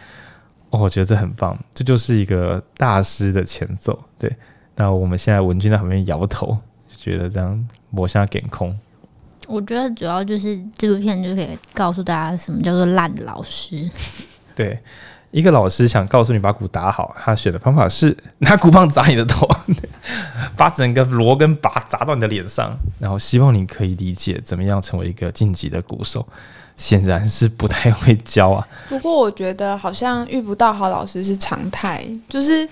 [0.71, 4.35] 哦，我觉得这很棒，这就是一个大师的前奏，对。
[4.75, 6.57] 那我们现在文君在旁边摇头，
[6.87, 8.75] 就觉得这样磨下点空。
[9.47, 13.87] 我觉得主要就是这部片就可以告诉大家什么叫做烂老师。
[14.55, 14.79] 对，
[15.31, 19.45] 一个老师想告诉你把鼓打好，他选的方法是拿鼓棒砸你的头，
[20.55, 26.25] 把整个锣跟把砸到你的脸上，然后希望你可以理解怎么样成为一个晋级的鼓手。
[26.81, 28.67] 显然是不太会教啊。
[28.89, 32.67] 不过我觉得好像遇不到好老师是常态，就是。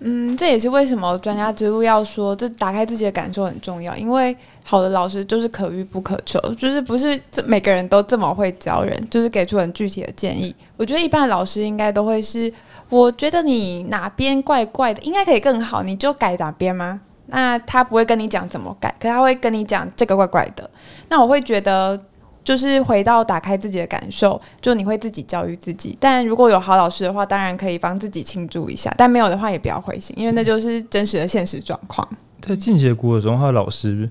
[0.00, 3.96] 嗯，这也是为什么专家之路要说，这打开自己的感受很重要。
[3.96, 10.54] 因为好的老师就是可遇不可求，就是不是这每个人都这么会教人，就是给出很具体的建议。
[10.76, 12.52] 我觉得一般的老师应该都会是，
[12.88, 17.00] 我觉得你哪边怪怪的，应该可以更好，你就改哪边吗？
[17.26, 20.70] 那他不会跟你讲怎么改，可他会跟你讲这个怪怪的。
[21.08, 22.00] 那我会觉得。
[22.48, 25.94] 就是回到打开自己的感受，就你会自己教育自己。
[26.00, 28.90] 但如果有好老师的话，当然可以帮自己庆祝一下。
[28.96, 32.08] 但没有的话，也不要灰心，因为那就是真实的现实状况。
[32.40, 34.10] 在进阶过程中，他的老师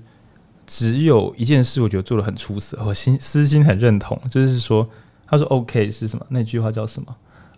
[0.64, 4.88] 只有一件事，我觉得做的很出色，我心私心很认同，就是说，
[5.26, 6.24] 他说 “OK” 是什么？
[6.28, 7.16] 那句话叫什么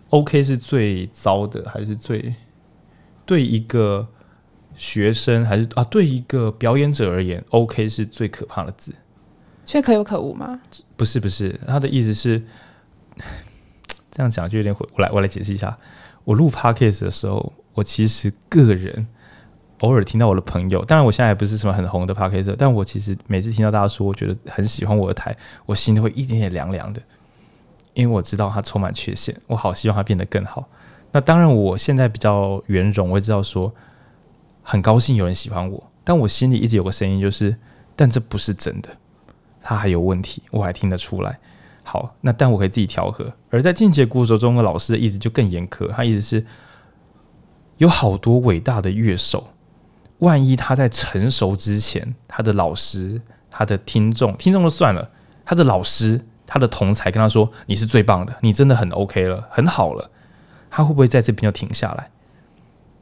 [0.09, 2.33] ？“OK” 是最糟的，还是最
[3.23, 4.07] 对一个
[4.75, 8.91] 学生，还是啊，对一个表演者而言，“OK” 是最可怕的字。
[9.71, 10.59] 所以可有可无吗？
[10.97, 12.43] 不是不是，他的意思是
[14.11, 14.85] 这样讲就有点毁。
[14.95, 15.77] 我来我来解释一下。
[16.25, 19.07] 我录 podcast 的时候，我其实个人
[19.79, 25.33] 偶尔听到我的朋友，当然我现在也不是什么很红的 podcast，但我其实每次听到大家说，我觉得很喜欢我的台，
[25.65, 27.01] 我心里会一点点凉凉的，
[27.93, 30.67] 因为我知道它充满缺陷，我好希望它变得更好。
[31.13, 33.73] 那当然，我现在比较圆融，我也知道说
[34.63, 37.55] 很高兴有人喜欢我，但我心里一直有个声音，就是
[37.95, 38.89] 但这不是真的。
[39.61, 41.39] 他还有问题，我还听得出来。
[41.83, 43.33] 好，那但我可以自己调和。
[43.49, 46.45] 而在进阶鼓手中的老师的意思就更严苛，他意思是
[47.77, 49.49] 有好多伟大的乐手，
[50.19, 55.09] 万一他在成熟之前，他的老师、他的听众、听众就算了，
[55.43, 60.11] 他的老师、他的同才跟他说：“你是最棒的，你真的很 OK 了，很好了。”
[60.69, 62.09] 他会不会在这边就停下来？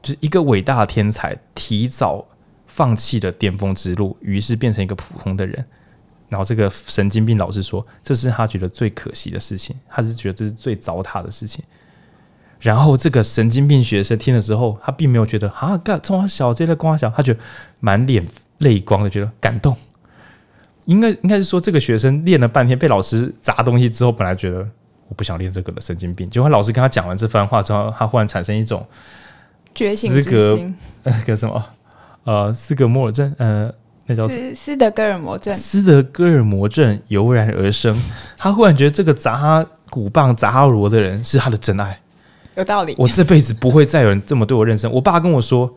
[0.02, 2.26] 就是一个伟大的天才提早
[2.66, 5.66] 放弃了巅峰之路，于是变成一个普通的人。
[6.30, 11.64] 然后这个神经病老师说，这是他觉得最可惜的事情，他是觉得这是最糟蹋的事情。
[12.60, 17.40] 然后这个神经病学生听了之后，他并没有觉得啊，干从小这个光小，他觉得
[17.80, 18.24] 满脸
[18.60, 19.76] 泪光的，觉得感动。
[20.86, 24.58] 应该应该是说，这个学生练了半天，被老师砸东西之后，本来觉得
[25.08, 26.30] 我不想练这个了，神经病。
[26.30, 28.86] 结果老师跟他讲完这番话之后，他忽然产生一种
[29.74, 31.66] 觉醒之心，那个什么
[32.26, 33.74] 呃，斯格摩尔症，呃。
[34.10, 37.96] 那叫斯斯德哥尔摩症，斯德哥尔摩症油然而生。
[38.36, 42.02] 他忽然觉得这个砸他鼓棒、砸他锣的人是他的真爱，
[42.56, 42.96] 有道理。
[42.98, 44.92] 我这辈子不会再有人这么对我认真。
[44.92, 45.72] 我爸跟我说：“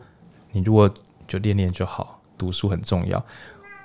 [0.51, 0.91] 你如果
[1.27, 3.23] 就练练就好，读书很重要。”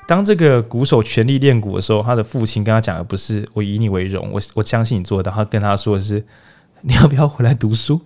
[0.09, 5.37] 当这个鼓手全力练鼓的时候，他的父亲跟他讲的不是“我以你为荣”，我我相信你做得到。
[5.37, 6.25] 他跟他说的是
[6.81, 8.01] ：“你要不要回来读书？”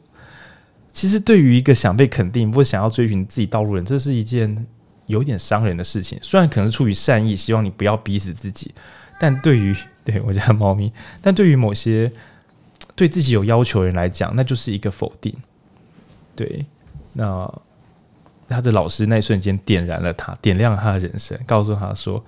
[0.90, 4.66] 其实对于一个想被肯定或想要追寻自己道路的人，这是一件
[5.06, 6.18] 有点伤人的事情。
[6.22, 8.74] 虽然可能出于善意，希望你不要逼死自己，
[9.20, 12.10] 但对于 对我家猫咪，但对于某些
[12.96, 15.34] 对自己有要求的人来讲，那就是一个否定。
[16.34, 16.66] 对，
[17.12, 17.52] 那
[18.48, 22.24] 他的老师那一瞬间点燃了他，点亮了他的人生，告诉他说：“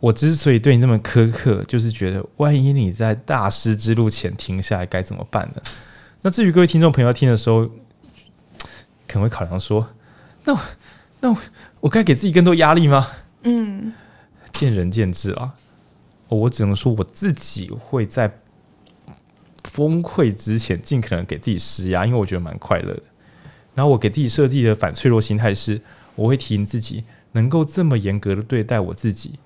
[0.00, 5.62] 我之所以对你这么苛刻，就是觉得万一你在大师之路前停下来，该怎么办呢？”
[6.22, 7.64] 那至于各位听众朋友听的时候，
[9.08, 9.88] 可能会考量说
[10.44, 10.60] ：“那我
[11.22, 11.38] 那我
[11.80, 13.08] 我该给自己更多压力吗？”
[13.44, 13.94] 嗯，
[14.52, 15.54] 见仁见智啊。
[16.28, 18.38] 我只能说我自己会在
[19.74, 23.02] 崩溃之前尽可能给自己施压，因为我觉得蛮快乐的。
[23.74, 25.80] 然后我给自己设计的反脆弱心态是，
[26.14, 29.38] 我会提醒自己，能够这么严格的对待我自己，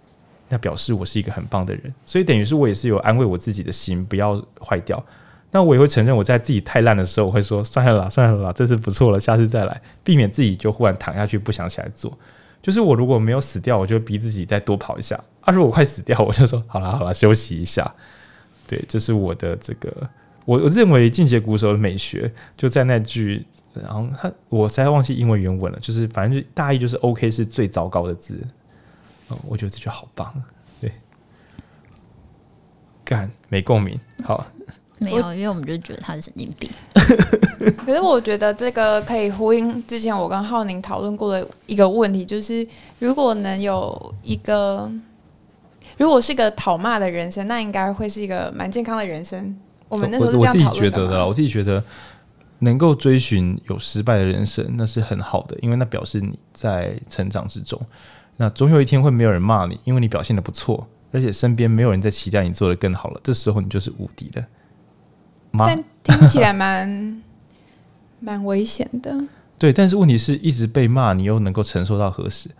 [0.48, 1.92] 那表示我是一个很棒的人。
[2.04, 5.04] 所以等于是我也是有安慰我自己的心，不要坏掉。
[5.50, 12.12] 那我也会承认我在自己太烂的时候，我会说算了啦，算了啦，这次不错了，下次再来，避免自己就忽然躺下去不想起来做。
[12.60, 17.94] 就是我如果没有死掉，我就逼自己再多跑一下；啊，如果快死掉，我就说好了好了，休息一下。
[18.66, 20.10] 对，这是我的这个，
[20.44, 28.44] 我我认为进阶鼓手的美学就在那句，然后他我实在忘记英文原文了，就是反正就大意就是 OK 是最糟糕的字。
[29.28, 30.34] 哦，我觉得这句好棒，
[30.80, 30.90] 对，
[33.04, 34.44] 干没共鸣，好。
[34.98, 36.68] 没有，因为我们就觉得他是神经病。
[37.84, 42.66] 可是我觉得这个可以呼应之前我跟浩宁讨论过的一个问题，就是
[42.98, 44.90] 如果能有一个，
[45.98, 49.56] 如果是一个讨骂的人生，那应该会是一个蛮健康的人生。
[49.88, 50.68] 我们那时候是这样讨论的。
[50.68, 51.82] 我自己觉得的啦，我自己觉得
[52.60, 57.80] 能够追寻有失败的人生，那是很好的，因为那表示你在成长之中。
[58.38, 63.20] 那总有一天会没有人骂你，因为你表现的不错，而且身边没有人在期待你做的更好了。
[63.22, 64.44] 这时候你就是无敌的。
[65.64, 67.22] 但听起来蛮
[68.20, 69.16] 蛮危险的。
[69.58, 72.50] 对，但是问题是一直被骂，你又能够承受到何时？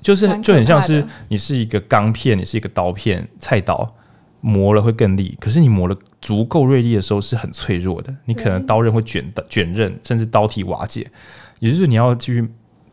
[0.00, 3.94] 就是就很像是你是一个钢片，你是一个刀片，菜刀
[4.40, 11.10] 磨了会更利，可是你磨了足够锐利的时候是很脆弱的，你可能刀刃会卷的卷刃，甚至刀体瓦解。
[11.58, 12.48] 也就是你要继续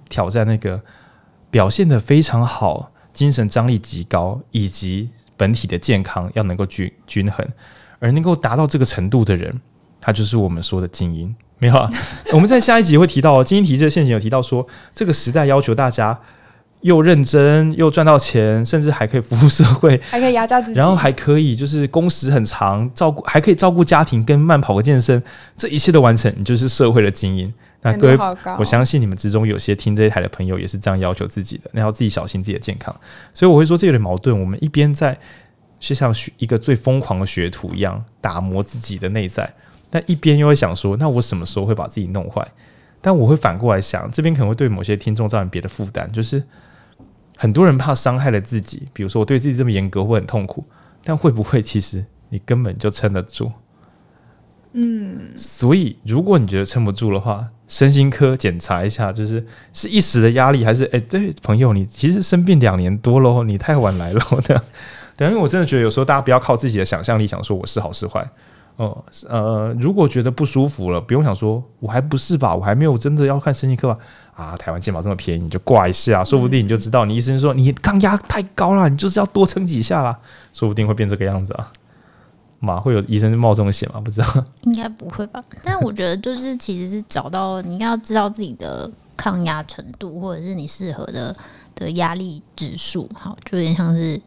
[0.09, 0.81] 挑战那个
[1.51, 7.47] 表现的非常好、精神张力极高，以及本体的健康要能够均均衡。
[7.99, 9.59] 而能够达到这个程度的人，
[10.01, 11.89] 他就是我们说的精英，没有啊？
[12.33, 16.19] 我们在下一集会提到精英体制的陷阱，有提到说，这个时代要求大家
[16.81, 25.21] 又认真又赚到钱，甚至还可以服务社会，还可以压榨自己，然后还可以就是工时很长，照顾还可以照顾家庭跟慢跑个健身，
[25.57, 27.51] 这一切的完成，你就是社会的精英。
[27.81, 28.17] 那各位，
[28.59, 32.95] 我相信你们之中有些听这一台的朋友也是这样要求自己的，那要自己小心自己的健康。
[33.33, 35.17] 所以我会说这有点矛盾，我们一边在。
[35.85, 39.53] 就像学一个最疯狂的学徒一样打磨自己的内在，
[39.87, 42.43] 但一边又会想说：那我什么时候会把自己弄坏？
[43.01, 46.41] 但我会反过来想，这边可能会对某些听众造成别的负担，就是
[47.37, 50.65] 很多人怕伤害了自己，比如说我对自己这么严格会很痛苦，
[51.03, 53.51] 但会不会其实你根本就撑得住？
[54.73, 64.63] 嗯，所以如果你觉得撑不住的话，身心科检查一下，就是是一时的压力，还是哎，对朋友，你其实生病两年多了，你太晚来了的。
[65.17, 68.27] 对，因为我真的觉得有时候大家不要靠自己的想象力想说我是好是坏，
[68.75, 73.97] 哦，呃，如果觉得不舒服了，不用想说我还不是吧，我还没有真的要看身心科吧？
[74.35, 80.19] 啊，台湾健保这么便宜，你就挂一下，说不定你就知道，你医生说你抗压太高了，你就是要多撑几下啦，
[80.51, 81.71] 说不定会变这个样子啊。
[82.59, 84.01] 嘛，会有医生冒这种险吗？
[84.01, 84.27] 不知道，
[84.63, 85.41] 应该不会吧？
[85.63, 91.35] 但我觉得就是其实是找到你应该要知道自己的抗压程度，或者是你适合的
[91.75, 94.19] 的压力指数，好，就有点像是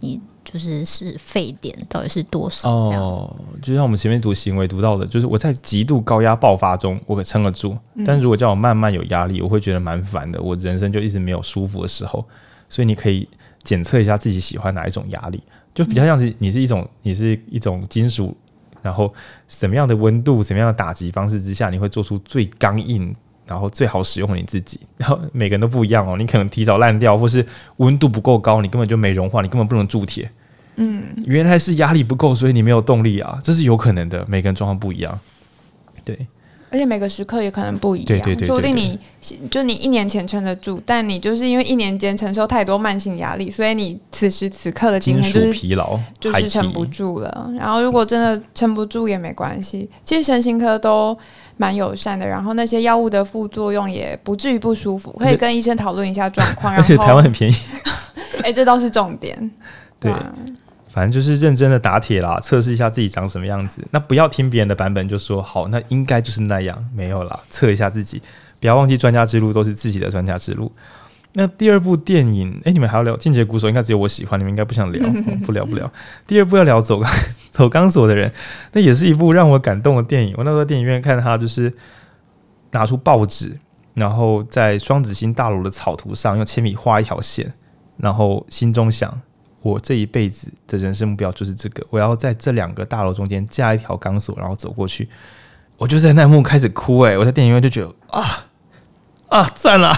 [0.00, 0.20] 你。
[0.52, 2.70] 就是是沸点到底是多少？
[2.70, 7.70] 哦，就像我们前面读行为读到的，就是我在极度高压爆发中，我可撑得住；
[8.04, 10.42] 但如果叫我慢慢有压力，我会觉得蛮烦的。
[10.42, 12.22] 我人生就一直没有舒服的时候。
[12.68, 13.26] 所以你可以
[13.62, 15.42] 检测一下自己喜欢哪一种压力，
[15.74, 18.36] 就比较像是你是一种你是一种金属，
[18.82, 19.12] 然后
[19.48, 23.14] 什么样的温度、什么样的打击方式之下，你会做出最刚硬。
[23.44, 26.16] 然后最好使用你自己，然后每个人都不一样哦。
[26.16, 27.44] 你可能提早烂掉，或是
[27.78, 30.30] 温度不够高，你根本就没融化，你根本不能铸铁。
[30.76, 34.24] 嗯，原来是压力不够，所以你没有动力啊，这是有可能的。
[34.28, 35.18] 每个人状况不一样，
[36.04, 36.26] 对。
[36.70, 38.98] 而且每个时刻也可能不一样，说不定你
[39.50, 47.50] 就你一年前撑得住，但你就是因为一年间承受太多慢性压力，所以你此时此刻的今天就是疲劳，就是撑不住了。
[47.58, 51.14] 然后如果真的撑不住也没关系，其实身心科都
[51.58, 56.72] 蛮友善的，然后那些药物的副作用也不至于不舒服，可以跟医生讨论一下状况。
[56.74, 57.54] 而且台湾很便宜，
[58.40, 59.50] 哎、欸，这倒是重点。
[60.00, 60.10] 对。
[60.92, 63.82] 反正就是认真的打铁啦，测试一下自己长什么样子。
[63.92, 68.20] 那不要听别人的版本就说好，那应该就是那样，没有啦，测一下自己。
[68.60, 70.70] 不要忘记专家之路都是自己的专家之路。
[71.32, 73.66] 那第二部电影，诶，你们还要聊《进阶鼓手》？
[73.70, 75.02] 应该只有我喜欢，你们应该不想聊，
[75.46, 75.90] 不聊不聊。
[76.26, 77.02] 第二部要聊走
[77.48, 78.30] 走钢索的人，
[78.72, 80.34] 那也是一部让我感动的电影。
[80.36, 81.72] 我那时候电影院看他，就是
[82.72, 83.58] 拿出报纸，
[83.94, 87.50] 然后在双子星大楼的草图上用铅笔画一条线，
[87.96, 89.18] 然后心中想。
[89.62, 95.08] 我这一辈子的人生目标就是这个，我要在这两个大楼中间架一条钢索，然后走过去。
[95.78, 98.46] 我就在那幕开始哭，欸，诶，我在电影院就觉得啊
[99.28, 99.92] 啊赞了！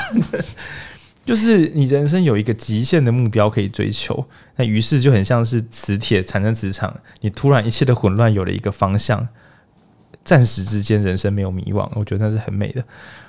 [1.25, 9.27] 就是你人生有一个极限的目标可以追求，那于是就很像是磁铁产生磁场，你突然一切的混乱有了一个方向，
[10.23, 12.85] 暂时之间人生没有迷惘，我觉得那是很美的。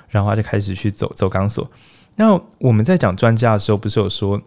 [0.08, 1.68] 然后他就开始去走走钢索。
[2.14, 4.40] 那我们在讲专家的时候，不是有说？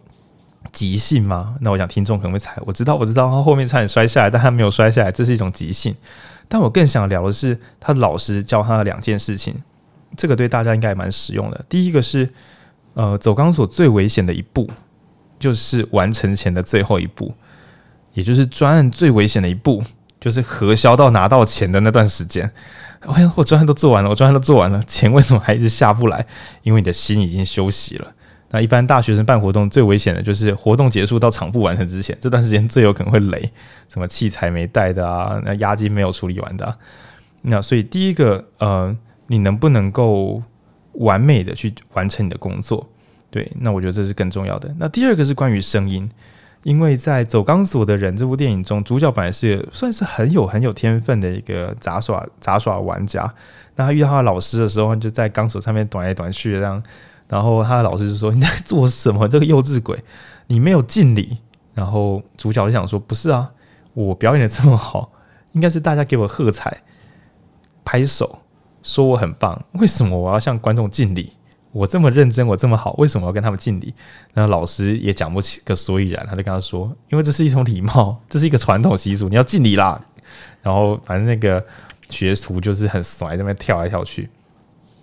[0.72, 1.56] 即兴吗？
[1.60, 5.94] 那我想听众可能会猜，我知道，我知道，他后面差点摔下来，但他没有摔下来，这是一种即兴。
[6.48, 9.54] 但我更想聊的是，他老师教他的两件事情，
[10.16, 11.64] 这个对大家应该也蛮实用的。
[11.68, 12.28] 第一个是，
[12.94, 14.68] 呃，走钢索最危险的一步，
[15.38, 17.32] 就是完成前的最后一步，
[18.12, 19.82] 也就是专案最危险的一步，
[20.20, 22.50] 就是核销到拿到钱的那段时间。
[23.00, 26.26] 哎，我专案都做完了，我专案都做完了，钱为什么还一直下不来？
[26.62, 28.12] 因为你的心已经休息了。
[28.50, 33.50] 那一般大学生办活动最危险的就是活动结束到场部完成之前，这段时间最有可能会雷，
[33.88, 36.76] 什么器材没带的啊，那押金没有处理完的。
[37.42, 38.94] 那所以第一个，呃，
[39.28, 40.42] 你能不能够
[40.94, 42.86] 完美的去完成你的工作？
[43.30, 44.74] 对，那我觉得这是更重要的。
[44.78, 46.10] 那第二个是关于声音，
[46.64, 53.32] 因为在《走钢索的人》这部电影中，主角本来是算是很有很有天分的一个杂耍杂耍玩家。
[53.76, 56.82] 那他遇到他老师的时候，就在钢索上面短来短去这样。
[57.30, 59.28] 然后他的老师就说：“你在做什么？
[59.28, 60.02] 这个幼稚鬼，
[60.48, 61.38] 你没有敬礼。”
[61.72, 63.48] 然后主角就想说：“不是啊，
[63.94, 65.12] 我表演的这么好，
[65.52, 66.82] 应该是大家给我喝彩、
[67.84, 68.40] 拍手，
[68.82, 69.64] 说我很棒。
[69.74, 71.32] 为什么我要向观众敬礼？
[71.70, 73.94] 我这么认真，我这么好，为什么要跟他们敬礼？”
[74.34, 80.04] 那老师也讲不起个所以然，他就跟他说：“因为这是一种礼貌，这是一个传统习俗，你要敬礼啦。”
[80.62, 81.64] 然后反正那个
[82.08, 84.28] 学徒就是很甩，在那边跳来跳去。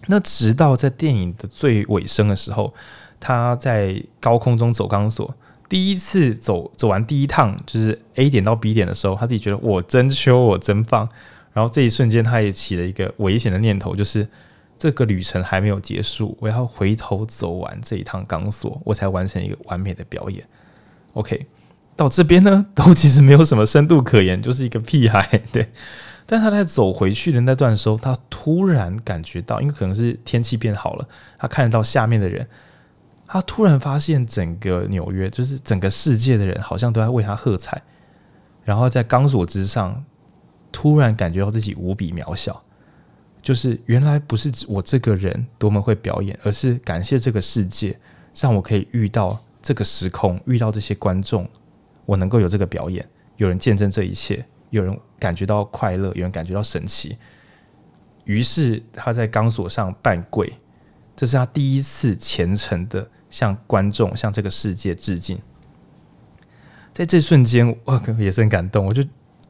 [0.08, 2.74] 那直到在电影的最尾声的时候，
[3.20, 5.34] 他在高空中走钢索，
[5.70, 11.08] 第一次走走完第一趟，就是 A 点到 B 点的时候，他自己觉得我真秋，我真棒。
[11.53, 14.28] 然后这一瞬间，他也起了一个危险的念头，就是
[14.78, 20.47] 这个旅程还没有结束，我要回头走完这一趟钢索，我才完成一个完美的表演。
[21.14, 21.47] OK，
[21.95, 25.68] 到这边呢，都其实没有什么深度可言，就是一个屁孩，对。
[26.30, 31.07] 但他在走回去的那段时候，他突然感觉到，因为可能是天气变好了，
[31.39, 32.45] 他看得到下面的人，
[33.25, 37.82] 他突然发现整个纽约，就是整个世界的人，好像都在为他喝彩。
[38.65, 40.03] 然后在钢索之上，
[40.73, 42.61] 突然感觉到自己无比渺小，
[43.41, 47.97] 就是原来不是我这个人多么会表演，而是感谢这个世界，
[48.36, 51.47] 让我可以遇到这个时空，遇到这些观众，
[52.05, 53.07] 我能够有这个表演，
[53.38, 54.45] 有人见证这一切。
[54.70, 57.18] 有人感觉到快乐，有人感觉到神奇，
[58.26, 60.53] 于是他在钢索上半跪，
[61.15, 65.39] 这是他第一次虔诚的向观众、向这个世界致敬。
[66.91, 68.86] 在这瞬间，我也是很感动。
[68.86, 69.03] 我就，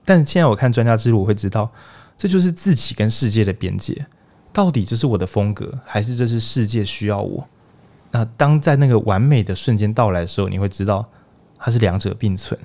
[0.03, 1.71] 但现在我看《专家之路》，我会知道，
[2.17, 4.05] 这就是自己跟世界的边界。
[4.51, 7.47] 到底这是我的风格，还是这是世界需要我？
[8.11, 11.07] 那当在那个完美的瞬间到来的时候，你会知道，
[11.57, 12.59] 它是两者并存。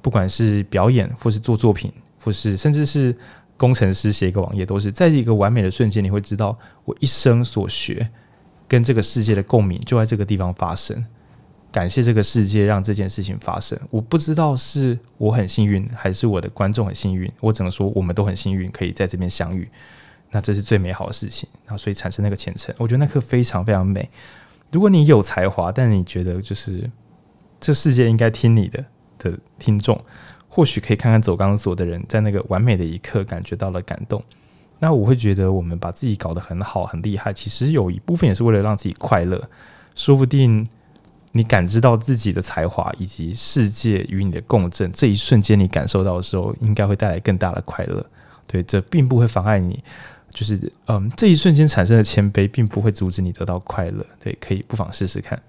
[0.00, 1.92] 不管是表演，或是做作品，
[2.22, 3.16] 或是甚至是
[3.56, 8.08] 工程师写一个网页，都是在一个完美的瞬间，你会知道我一生所学
[8.66, 11.04] 跟这个世界的共鸣就在这个地方发生。
[11.70, 13.78] 感谢这个世界让这件事情发生。
[13.90, 17.30] 我不知道是我很幸运，还是我的观众很幸运。
[17.40, 19.68] 我只能说我们都很幸运，可以在这边相遇。
[20.30, 21.46] 那这是最美好的事情。
[21.66, 24.08] 然后所以产生那个虔诚，我觉得那刻非常非常美。
[24.72, 26.90] 如果你有才华，但你觉得就是
[27.60, 28.82] 这世界应该听你的。
[29.18, 29.98] 的听众，
[30.48, 34.22] 或许可以看看走钢索的人，在那个完美的一刻感觉到了感动。
[34.80, 39.48] 那我会觉得，我们把自己搞得很好、很厉害，其实有一部分也是为了让自己快乐。
[39.96, 40.68] 说不定
[41.32, 48.06] 你感知到自己的才华以及世界与你的共振，这一瞬间你感受到的时候，应该会带来更大的快乐。
[48.46, 49.82] 对，这并不会妨碍你，
[50.30, 54.06] 就是嗯，这一瞬间产生的谦卑，并不会阻止你得到快乐。
[54.20, 55.42] 对，可以不妨试试看。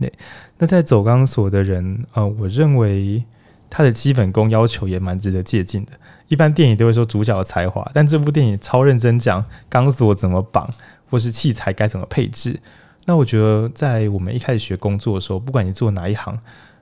[0.00, 0.12] 对，
[0.58, 3.24] 那在走钢索的人，呃，我认为
[3.68, 5.92] 他的基本功要求也蛮值得借鉴的。
[6.28, 10.68] 一般电影都会说主角的才华，但这部电影超认真讲钢索怎么绑，
[11.10, 12.60] 或是器材该怎么配置。
[13.06, 16.38] 那我觉得，在我们一开始学工作的时候，不管你做哪一行，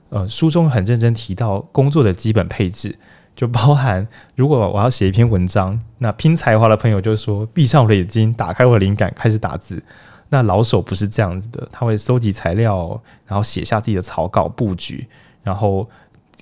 [0.09, 2.99] 呃，书中很认真提到工作的基本配置，
[3.33, 4.05] 就包含
[4.35, 9.81] 如果我要写一篇文章，那拼才华的朋友就说闭上我的眼睛，打开我的灵感，开始打字。
[10.29, 15.07] 那老手不是这样子的，他会搜集材料，然后写下自己的草稿布局，
[15.43, 15.89] 然后。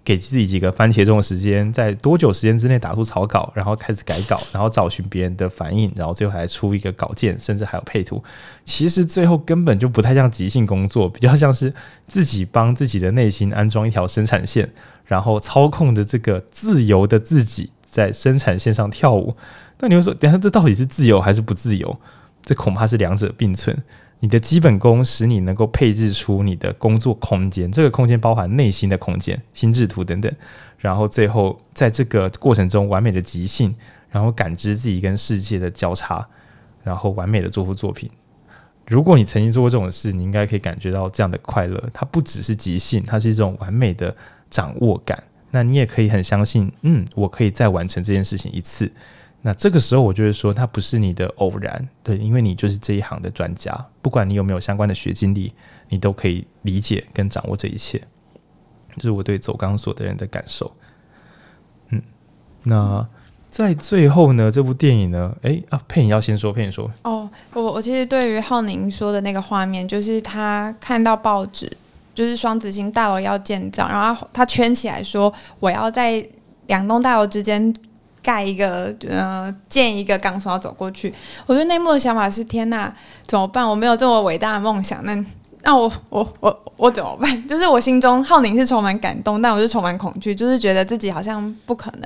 [0.03, 8.23] 给自己几个番茄钟的时间，在多久时间之内打出草稿，然后开始改稿，然后找寻别人的反应，然后最后还出一个稿件，甚至还有配图。
[8.63, 11.73] 其实最后根本就不太像即兴工作，比较像是
[12.05, 14.69] 自己帮自己的内心安装一条生产线，
[15.05, 19.35] 然后操控着这个自由的自己在生产线上跳舞。
[19.79, 21.99] 那你会说，等下这到底是自由还是不自由？
[22.45, 23.77] 这恐怕是两者并存。
[24.21, 30.31] 你的基本功使你能够配置出你的工作空间，这个空间包含内心的空间、心智图等等，
[30.77, 33.75] 然后最后在这个过程中完美的即兴，
[34.09, 36.25] 然后感知自己跟世界的交叉，
[36.81, 38.09] 然后完美的做出作品。
[38.87, 41.89] 如果你曾经做过这种事，你应该可以感觉到这样的快乐。
[41.93, 44.15] 它不只是即兴，它是一种完美的
[44.49, 45.21] 掌握感。
[45.51, 48.91] 那你也可以很相信，嗯，我可以再完成这件事情一次。
[49.47, 55.53] 那这个时候，我就会说，它不是你的偶然，对，因为你就是这一行的专家，不管你有没有相关的学经历，
[55.87, 58.01] 你都可以理解跟掌握这一切。
[58.95, 60.75] 这是我对走钢索的人的感受。
[61.89, 62.01] 嗯，
[62.63, 63.07] 那
[63.51, 71.71] 在最后呢，这部电影呢，诶啊，佩影要先说，佩影说，哦，我我其实对于浩宁说的那个画面，就是他看到报纸，
[72.15, 76.27] 就是双子星大楼要建造，然后他圈起来说，我要在
[76.65, 77.71] 两栋大楼之间。
[78.25, 81.13] 盖一个，呃，建一个钢索要走过去。
[81.45, 82.91] 我觉得内幕的想法是：天呐，
[83.27, 83.69] 怎么办？
[83.69, 85.23] 我没有这么伟大的梦想，那
[85.61, 87.29] 那我我我我怎么办？
[87.47, 92.01] 就是我心中浩宁是充满感动，但我是充满恐惧，就是觉得自己好像不可能。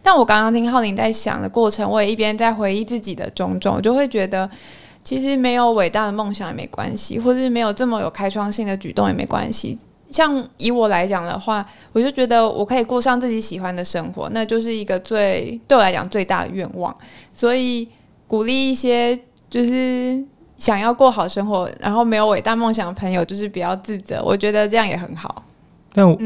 [0.00, 4.48] 但我刚刚听浩宁在想的过程，我也一边在回忆自己的种种，我就会觉得，
[5.02, 9.76] 其实没有伟大的梦想也没关系，或是没有这么有开创性的举动也没关系。
[10.14, 16.96] 像以我来讲的话，我就觉得我可以过上自己喜欢的生活，那就是一个最对我来讲最大的愿望。
[17.32, 17.88] 所以
[18.28, 19.18] 鼓励一些
[19.50, 20.22] 就是
[20.56, 24.22] 想要过好生活，然后没有伟大梦想的朋友，就是不要自责。
[24.24, 25.42] 我觉得这样也很好。
[25.92, 26.16] 但我，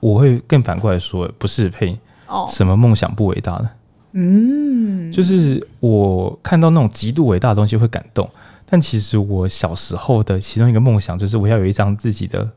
[0.00, 1.94] 我会更反过来说，不是配
[2.26, 3.68] 哦，什么梦想不伟大的？
[4.12, 8.26] 嗯，就是我看到那种极度伟大的东西会感动，
[8.64, 12.48] 但其实我小时候的其中一个梦想就是我要有一张自己的。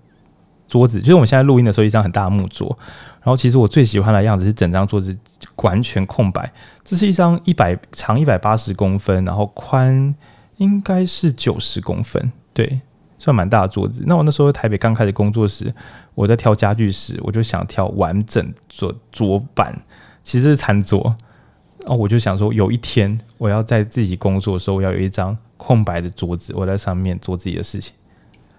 [0.68, 2.78] 桌子就是我们现在录音的时候一张很大的木桌，
[3.22, 5.18] 然后其实我最喜欢的样子是整张桌子
[5.57, 6.51] 完全空白。
[6.84, 10.13] 这是一张一百长一百八十公分，然后宽
[10.57, 12.82] 应该是九十公分，对，
[13.18, 14.03] 算蛮大的桌子。
[14.05, 15.74] 那我那时候台北刚开始工作时，
[16.15, 19.82] 我在挑家具时，我就想挑完整桌桌板，
[20.24, 21.15] 其实是餐桌。
[21.82, 27.93] 然后我就想说，有一天我要在自己工作的时候，我要有一张空白的桌子，我在上面做自己的事情，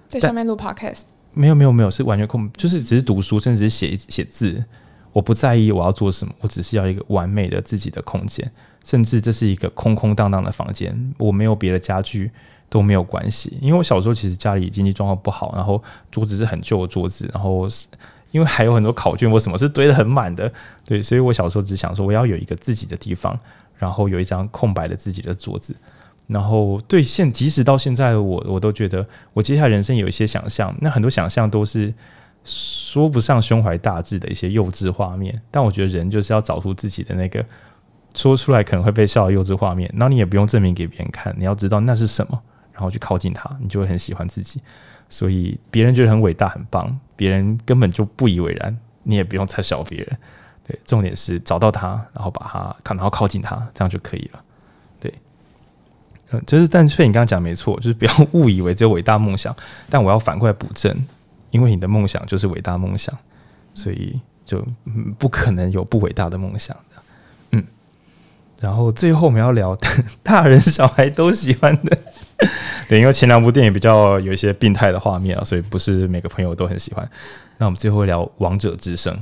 [0.07, 1.03] 在上面录 podcast。
[1.39, 4.65] 没有没有没有，是完全空，就是只是读书，甚至是写写字。
[5.13, 8.51] 我不在意我要做什么，我只是要一个完美的自己的空间，
[8.85, 12.31] 甚至这是一个空空荡荡的房间，我没有别的家具
[12.69, 13.57] 都没有关系。
[13.61, 15.81] 因为我小时候其实家里经济状况不好，然后
[16.11, 17.69] 桌子是很旧的桌子，然后
[18.33, 20.53] 因为还有很多考卷或什么是堆得很满的，
[20.85, 23.39] 对，所以我小时候只想说我要有一个自己的地方，
[23.77, 25.75] 然后有一张空白的自己的桌子。
[26.29, 30.75] 然后对现，即使到现在的我，我都觉得我接下来人生有一些想象。
[30.81, 31.93] 那很多想象都是
[32.45, 35.41] 说不上胸怀大志的一些幼稚画面。
[35.51, 37.45] 但我觉得人就是要找出自己的那个
[38.15, 39.91] 说出来可能会被笑的幼稚画面。
[39.95, 42.39] 然后你也不用证明给别人看，你要知道那是什么，
[42.73, 44.61] 然后去靠近他，你就会很喜欢自己。
[45.09, 50.19] 所以别人觉得很伟大很棒，别人根本就不以为然，你也不用太笑别人。
[50.63, 54.45] 对，重点是找到他，然后把他看，然后靠近他，这样就可以了。
[56.31, 59.55] 嗯，就是，但是你刚刚讲没错，就是不要 误以为只有伟大梦想。
[59.89, 60.95] 但我要反过来补正，
[61.51, 63.17] 因为你的梦想就是伟大梦想，
[63.75, 64.63] 所以就
[65.19, 67.03] 不可能有不伟大的梦想的。
[67.53, 67.65] 嗯，
[68.61, 69.75] 然后最后我们要聊
[70.23, 71.99] 大人小孩都喜欢的，
[72.89, 77.11] 对，因为前两部电影比较有一些病态的画面啊，所以不是每个朋友都很喜欢。
[77.57, 79.15] 那我们最后聊《王者之声》，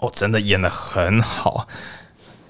[0.00, 1.68] 哦，真的演得很好，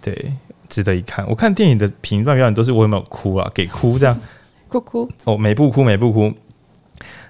[0.01, 0.33] 对。
[0.69, 1.27] 值得一看。
[1.29, 4.19] 我看电影的评断标准都是我有没有哭啊，给哭这样，
[4.69, 6.33] 哭哭哦，每部哭每部哭。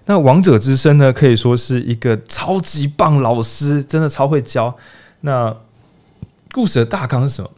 [0.07, 4.75] 那《王者之声》呢，可以说是一个超级棒老师，真的超会教。
[5.21, 5.55] 那
[6.53, 7.51] 故事的大纲是什么？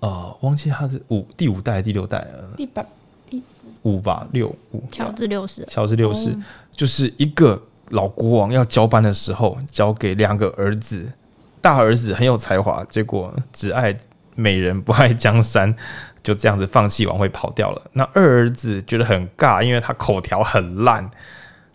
[0.00, 2.84] 呃，忘记他是五第五代第六代呃，第八
[3.30, 3.40] 第
[3.82, 4.82] 五吧，六五。
[4.90, 6.36] 乔治六世，乔治六世
[6.72, 11.12] 就是一个老国王要交班的时候，交给两个儿子，
[11.60, 13.96] 大儿子很有才华，结果只爱。
[14.34, 15.74] 美人不爱江山，
[16.22, 17.82] 就这样子放弃王位跑掉了。
[17.92, 21.10] 那二儿子觉得很尬，因为他口条很烂，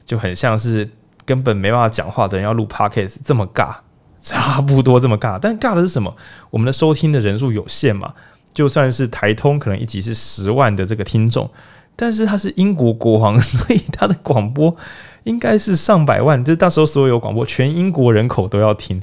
[0.06, 0.90] 就很像是
[1.26, 3.76] 根本没办法讲话的人要录 podcast 这么尬，
[4.20, 5.38] 差不多这么尬。
[5.42, 6.16] 但尬的是什么？
[6.50, 8.14] 我们的收听的人数有限嘛，
[8.54, 11.50] 就算是台通可能一集是十万的这个听众，
[11.96, 14.76] 但是他是英国国王，所以他的广播
[15.24, 19.02] 应该是上百万，就是到时候所有广播全英国人口都要听。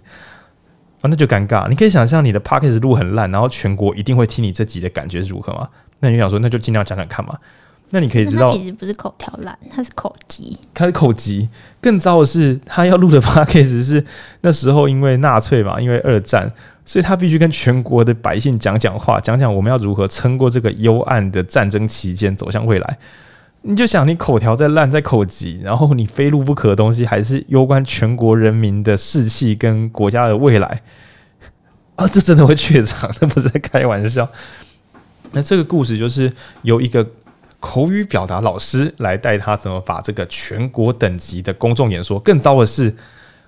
[1.05, 1.69] 啊，那就尴尬。
[1.69, 5.69] 你可以想象你的 podcast 录很烂，然后全国一定会听你这集的感觉是如何吗？
[6.01, 7.37] 那你就想说，那就尽量讲讲看嘛。
[7.91, 10.59] 那你可以知道，其实不是口条烂，他是口疾。
[10.73, 11.47] 他是口疾。
[11.83, 14.03] 更糟的是，他要录的 podcast 是
[14.41, 16.51] 那时候因为纳粹嘛，因为二战，
[16.87, 22.99] 所以他必须跟全国的百姓讲讲话，讲讲我们要如何撑过这个幽暗的战争期间，走向未来。
[23.67, 30.83] 你就想，你口条在烂，在口急，然后你非录不可的东西，还是攸关全国人民的士气跟国家的未来
[31.97, 32.07] 啊！
[32.07, 34.29] 这真的会怯场，这不是在开玩笑。
[35.33, 37.07] 那这个故事就是由一个
[37.59, 42.19] 口语表达老师来带他怎么把这个全国等级的公众演说。
[42.21, 42.95] 更糟的是。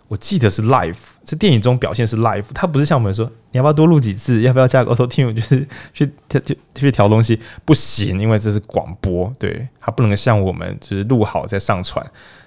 [0.08, 6.40] 我记得是 live，这电影中表现是 live，它不是像我们说你要不要多录几次，要不要加个 auto tune，就是去调
[6.74, 12.04] 去调东西，不行，因为这是广播，对，它不能像我们就是录好再上传，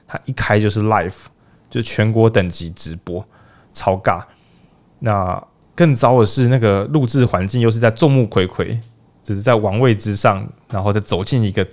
[0.07, 1.14] 它一开就是 live，
[1.70, 3.26] 就全国等级直播，
[3.74, 4.24] 超尬。
[4.99, 5.41] 那
[5.76, 8.80] 更糟的是那个录制环境又是在众目睽睽，
[9.22, 11.68] 只是在王位之上，然后再走进一个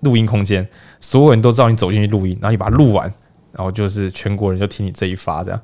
[0.00, 0.68] 录音空间，
[1.00, 3.12] 所有人都知道你走进去录音，然后你把它录完。
[3.52, 5.60] 然后就是全国人就听你这一发这样。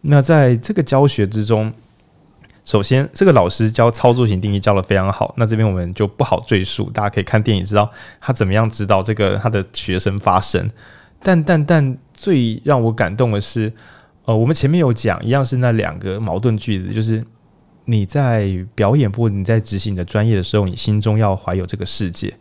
[0.00, 1.72] 那在这个教学之中，
[2.64, 5.34] 首先这个老师教操作型定义教得非常好。
[5.36, 10.70] 那这边我们就不好赘述，大家可以看电影知道他怎么样指导这个他的学生发声。
[11.20, 13.72] 但但但最让我感动的是，
[14.24, 17.24] 呃，我们前面有讲一样是那两个矛盾句子，就是
[17.86, 22.32] 你在表演或你在执行你的专业的时候，你心中要怀有这个世界，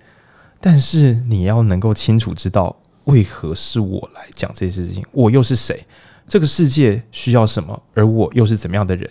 [0.62, 2.76] 但是你要能够清楚知道。
[3.08, 5.04] 为何是我来讲这些事情？
[5.12, 5.86] 我又是谁？
[6.28, 7.82] 这个世界需要什么？
[7.94, 9.10] 而我又是怎么样的人？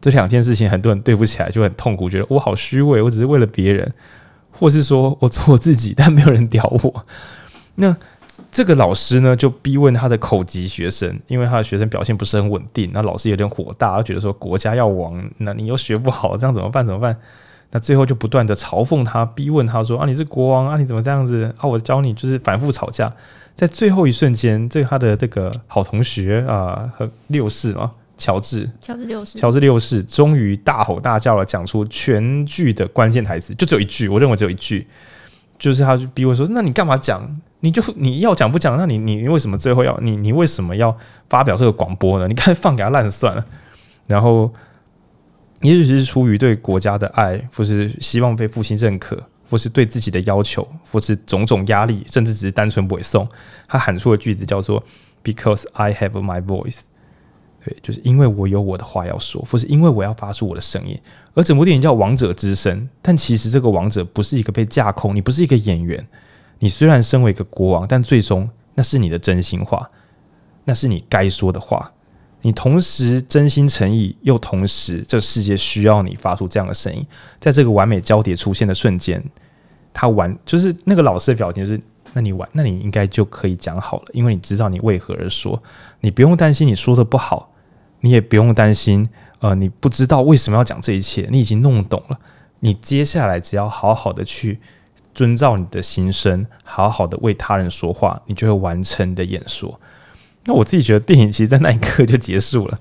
[0.00, 3.92] 这两件事情，很多人对不起来就很痛苦，觉得我好虚伪，我只是为了别人，
[4.52, 7.06] 或是说我做我自己，但没有人屌我。
[7.74, 7.96] 那
[8.52, 16.86] 这个老师呢，就逼问他的口级学生，因为他的学生表现不是很稳定，那老师有点火大，觉得说国家要亡，那你又学不好，这样怎么办？
[16.86, 17.16] 怎么办？
[17.70, 21.68] 那最后就不断的嘲讽他，逼问他说：“啊，你是国王啊，你怎么这样子啊？
[21.68, 23.12] 我教你，就是反复吵架。”
[23.54, 34.86] 在最后一瞬间，这个他的这个好同学啊，和六世嘛，乔治，乔治六世，乔治六世终于大吼大叫了，讲出全剧的关键台词，就只有一句，我认为只有一句，
[35.58, 37.40] 就是他就逼问说：“那你干嘛讲？
[37.60, 38.78] 你就你要讲不讲？
[38.78, 40.96] 那你你为什么最后要你你为什么要
[41.28, 42.28] 发表这个广播呢？
[42.28, 43.44] 你干脆放给他烂算了。”
[44.06, 44.50] 然后，
[45.62, 49.22] 也许是出于对国家的爱，或是希望被父亲认可。
[49.50, 53.26] 或是对自己的要求，或是种种压力，甚至只是单纯背诵，
[53.66, 54.84] 他喊出的句子叫做
[55.24, 56.80] “Because I have my voice”，
[57.64, 61.00] 对，就是因为我有我的话要说，或是因为我要发出我的声音。
[61.32, 66.06] 而整部电影叫《王者之声》，但其实这个王者不是一个被架空，你不是一个演员，
[66.58, 69.88] 你虽然身为一个国王，但最终那是你的真心话，
[70.66, 71.90] 那是你该说的话。
[72.42, 77.04] 你同时真心诚意，又同时这世界需要你发出这样的声音，
[77.40, 79.22] 在这个完美交叠出现的瞬间，
[79.92, 81.80] 他完就是那个老师的表情，是
[82.12, 85.60] 那你完，那你应该就可以讲好了，因为你知道你为何而说，
[86.00, 87.52] 你不用担心你说的不好，
[88.00, 89.08] 你也不用担心，
[89.40, 92.18] 呃，你不知道为什么要讲这一切，你已经弄懂了，
[92.60, 94.60] 你接下来只要好好的去
[95.12, 99.78] 遵照你的心声，好好的为他人说话，你就会完成你的演说。
[100.48, 102.78] 那我自己觉得电影其实，在那一刻就结束了，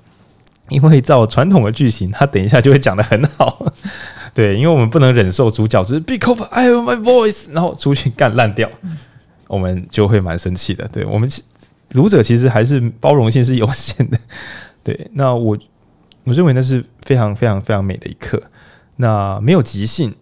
[0.70, 3.74] 因为照传统的剧情，他等一下就会讲得很好，
[4.34, 8.70] 对，因为我们不能忍受主角就是 Because I have my voice，然后出去干烂掉，
[9.50, 10.88] 我们就会蛮生气的。
[10.88, 11.30] 对，我们
[11.90, 14.18] 读者其实还是包容性是有限的，
[14.82, 15.10] 对。
[15.12, 15.58] 那我
[16.24, 18.42] 我认为那是非常非常非常美的一刻，
[18.96, 20.16] 那没有即兴，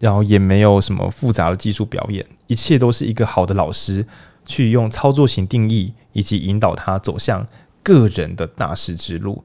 [0.00, 4.06] 然后也没有什么复杂的技术表演，一切都是一个好的老师
[4.44, 5.94] 去用操作型定义。
[6.14, 7.46] 以及引导他走向
[7.82, 9.44] 个人的大师之路。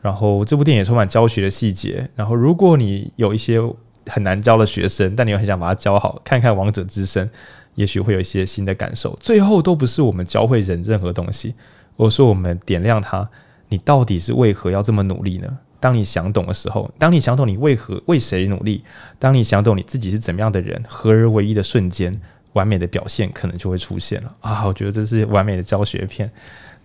[0.00, 2.08] 然后这部电影充满教学的细节。
[2.14, 3.60] 然后如果你有一些
[4.06, 7.26] 很难教的学生，但你又很想把他教好，看看《王者之声》，
[7.74, 9.14] 也许会有一些新的感受。
[9.20, 11.54] 最后都不是我们教会人任何东西，
[11.96, 13.28] 而是我们点亮他。
[13.68, 15.58] 你到底是为何要这么努力呢？
[15.78, 18.82] 当你想懂的时候，当你想懂你为何为谁努力，
[19.18, 22.12] 当你想懂你自己是怎么样的人，合而为一的瞬间。
[22.54, 24.66] 完美的表现可能就会出现了啊！
[24.66, 26.30] 我觉得这是完美的教学片，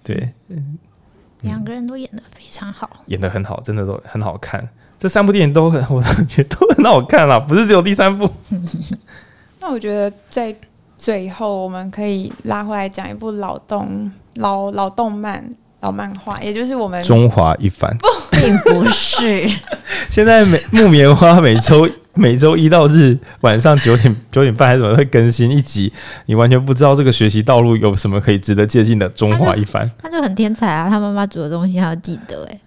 [0.04, 0.78] 对，嗯，
[1.42, 4.68] 两个人都演的非常好，演的很好，真的都很好看。
[5.00, 8.30] 这三部电影都很， 我觉得都很好看啦，不是只有第三部。
[9.60, 10.56] 那我觉得在
[10.98, 15.44] 最后我们可以拉回来讲一部老动老老动漫
[15.82, 17.96] 老漫画，也就是我们中华一番，
[18.32, 19.48] 并不是。
[20.10, 25.92] 现在每木棉花每周 每周一到日晚上九点九点半还是怎么会更新一集？
[26.26, 29.08] 你完全不知道这个学习道路有什么可以值得借鉴的。
[29.10, 30.90] 中华一番他，他就很天才啊！
[30.90, 32.62] 他妈妈煮的东西他要记得哎、欸，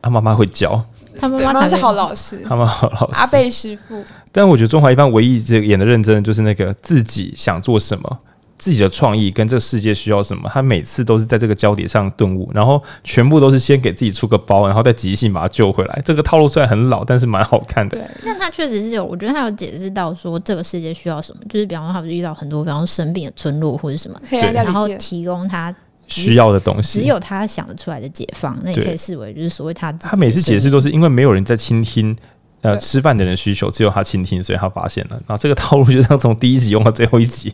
[0.00, 0.82] 他妈妈会教，
[1.18, 4.02] 他妈妈是好老师，他妈好老师，阿贝师傅。
[4.30, 8.18] 但我觉得中华一番唯一这个演的认真的就是那个自己想做什么。
[8.62, 16.00] 自己的创意跟这个世界需要什么，他每次都是在这个焦点上顿悟，然后全部都是先给自己出个包，然后再即兴把它救回来。
[16.04, 17.98] 这个套路虽然很老，但是蛮好看的。
[17.98, 25.74] 对，但他确实是有，我觉得他有解释到说这个世界需要什么，就是比方说他不是遇到很多比方说生病的村落或者什么， 对，然后提供他
[26.06, 29.90] 需要的东西，只有他想得出来的解放，那也可以视为就是所谓他。
[29.94, 32.16] 他每次解释都是因为没有人在倾听，
[32.60, 35.20] 呃，吃饭的人需求，只有他倾听，所以他发现了。
[35.26, 37.52] 然后这个套路就这样从第一集用到最后一集。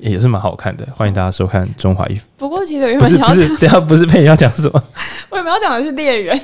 [0.00, 2.24] 也是蛮好看的，欢迎大家收看《中华一番》。
[2.36, 4.82] 不过，其实原本要不是不是，等下不是配你要讲什么？
[5.30, 6.38] 我原本要讲的是猎人。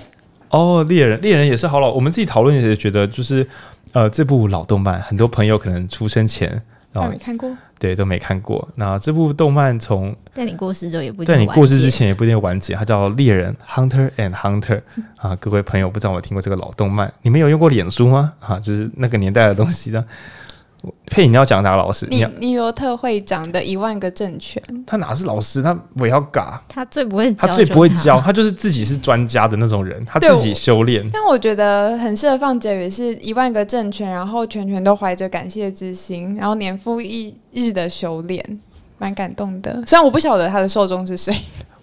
[0.51, 1.93] 哦，猎人，猎人也是好老。
[1.93, 3.47] 我们自己讨论也觉得，就是
[3.93, 8.67] 呃，这部老动漫，很多朋友可能出生前都没看过，对，都没看过。
[8.77, 12.75] 那这部动漫从在你过世之后也不一定，在你过世之前也不一定完结。
[12.75, 14.81] 它叫《猎人 Hunter and Hunter
[15.17, 17.13] 》啊，各位朋友不知道有没有听过这个老动漫？
[17.23, 18.33] 你们有用过脸书吗？
[18.41, 20.03] 啊，就是那个年代的东西的。
[21.07, 22.07] 佩，你要讲哪个老师？
[22.07, 25.63] 尼尼罗特会长的一万个政权，他哪是老师？
[25.63, 31.09] 他我要嘎，他最不会教，他最不会教，他就是自己是专家的那种人，他自己修炼。
[31.13, 38.61] 但我觉得很适合放结语，是一万个政权，然后全全都怀着感谢之心，然后年复一日的修炼，
[38.99, 39.83] 蛮感动的。
[39.87, 41.35] 虽然我不晓得他的受众是谁，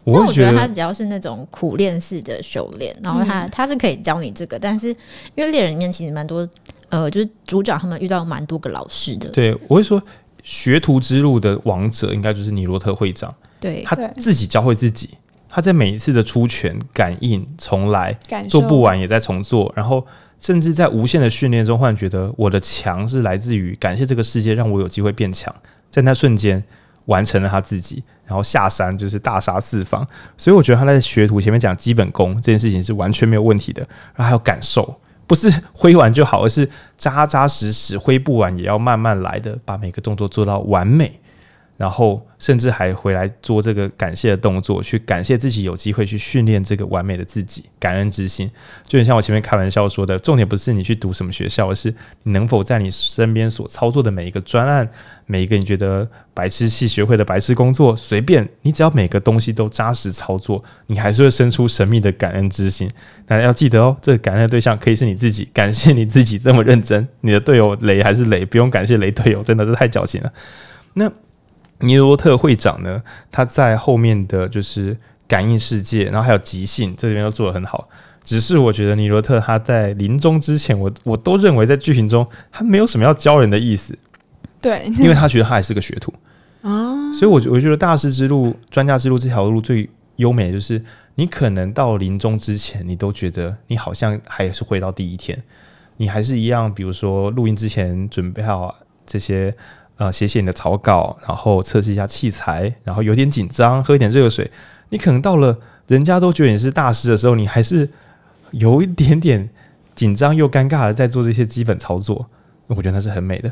[0.05, 4.89] 但我觉得他比较是那种苦练式的修炼，然后他、嗯、他是可以教你这个，但是
[5.35, 6.47] 因为猎人里面其实蛮多。
[6.93, 9.27] 呃，就是主角他们遇到蛮多个老师的。
[9.29, 9.99] 对，我会说
[10.43, 13.33] 学徒之路的王者应该就是尼罗特会长。
[13.59, 15.17] 对，他自己教会自己，
[15.49, 18.15] 他在每一次的出拳、感应、重来、
[18.47, 20.05] 做不完也在重做，然后
[20.37, 25.51] 甚至在无限的训练中，忽然觉得我的强是来自于感谢这个世界让我有机会变强，
[25.89, 26.63] 在那瞬间
[27.05, 30.07] 完成了他自己，然后下山就是大杀四方。
[30.37, 33.81] 所以我觉得他在学徒前面讲基本功这件事情是完全没有问题的，
[34.13, 34.99] 然后还有感受。
[35.25, 41.19] 不是挥完就好，而是扎扎实实挥不完也要慢慢来的，把每个动作做到完美。
[41.75, 48.49] 然后甚至还回来做这个感谢的动作，去感谢自己有机会去训练这个完美的自己，感恩之心。
[48.87, 51.93] 就像我前面开玩笑说的，重点不是你去读什么学校，而是
[52.23, 54.87] 你能否在你身边所操作的每一个专案，
[55.25, 62.89] 每一个你觉得白痴系学会的白痴工作，随便你只要每个东西都扎实操作，你还是会生出神秘的感恩之心。
[63.25, 67.07] 大家要记得哦，这个感恩的对象可以是你自己，感谢你自己这么认真。
[67.21, 70.31] 你的队友雷还是雷，不用感谢雷队友，真的是太矫情了。
[70.93, 71.11] 那。
[71.79, 73.01] 尼罗特会长呢，
[73.31, 74.97] 他在后面的就是
[75.27, 77.89] 感应世界，然后还有即兴，这里面都做得很好。
[78.23, 83.97] 只是我觉得尼罗特他在临终之前，我我都认为在剧情中他没有什么要教人的意思。
[84.61, 86.13] 对，因为他觉得他还是个学徒
[86.61, 90.81] 啊， 所以我我觉得大师之路、专家之路这条路最优美的就是，
[91.15, 95.37] 你可能到临终之前，你都觉得你好像还是回到第一天，
[95.97, 98.73] 你还是一样，比如说录音之前准备好
[99.05, 99.53] 这些。
[99.97, 104.49] 呃，写写你的草稿，然后测试一下器材，然后有点紧张，喝一点热水。
[104.89, 107.89] 你可能到了人家都觉得你是大师的时候，你还是
[108.51, 109.49] 有一点点
[109.93, 112.27] 紧张又尴尬的在做这些基本操作。
[112.67, 113.51] 我觉得那是很美的。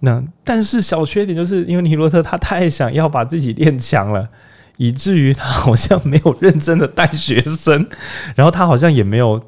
[0.00, 4.28] 那但是小缺点就是因为尼罗特他太想要把自己练强了，
[4.76, 7.88] 以至于他好像没有认真的带学生，
[8.34, 9.42] 然后他好像也没有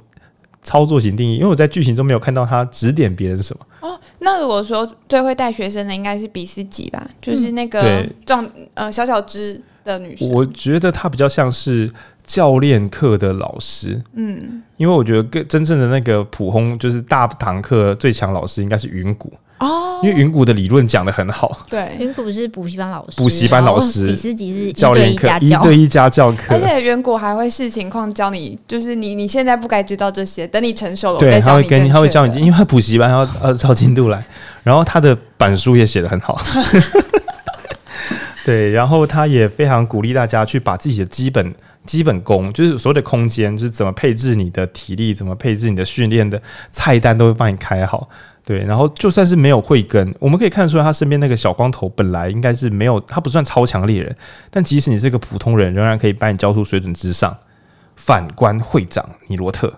[0.60, 3.64] 操作型定义，因为我在剧情中没有看到他指点别人什么。
[3.82, 10.28] 哦，那如果说最会带学生的应该是比斯吉吧，就是那个壮呃小小只的女生。
[10.30, 11.90] 我觉得她比较像是
[12.24, 19.32] 教练课的老师，嗯，因为我觉得更真正的那个普轰就是大堂课最强老师应该是云谷。
[19.58, 21.56] 哦，因为云谷的理论讲的很好。
[21.70, 26.54] 对，云谷是补习班老师，补习班老师，比斯吉是教练课，一对一家教课。
[26.54, 34.24] 而且云谷还会视情况教你，就是你你现在不该知道这些，等你成熟了，对，他会给你，他会教你，因为他补习班要呃照进度来，
[34.64, 36.40] 然后他的板书也写得很好。
[38.44, 41.54] 对，然后他也非常鼓励大家去把自己的基本
[41.84, 48.08] 基本功，就是所谓的空间，就是怎么配置你的体力，怎么配置你的训练的菜单，都会帮你开好。
[48.44, 54.16] 对，然后就算是没有慧根，我们可以看出来他身边那个小光头本来应该是没有，他不算超强猎人，
[54.50, 57.36] 但即使你是个普通人，仍然可以把你教出水准之上。
[57.94, 59.72] 反观会长尼罗特，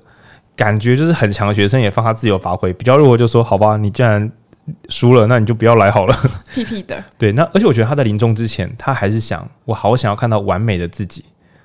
[0.57, 4.31] 感觉就是很强的学生也放他自由发挥，比较弱就说好吧，你既然
[4.89, 6.17] 输了，那你就不要来好了。
[6.55, 7.05] 屁屁的。
[7.19, 11.25] 对，那而且我觉得他在临终之前，他还是想，我好想要看到完美的自己，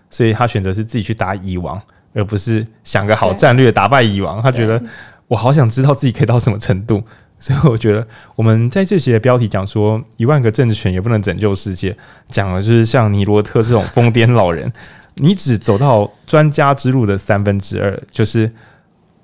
[0.10, 1.82] 所以他选择是自己去打蚁王，
[2.14, 4.42] 而不是想个好战略打败蚁王。
[4.42, 4.82] 他觉得
[5.28, 7.04] 我好想知道自己可以到什么程度，
[7.40, 11.96] 所以我觉得我们在这期的标题讲说一万个政治权也不能拯救世界，
[12.28, 14.72] 讲的就是像尼罗特这种疯癫老人。
[15.22, 18.50] 你只走到专家之路的三分之二，就是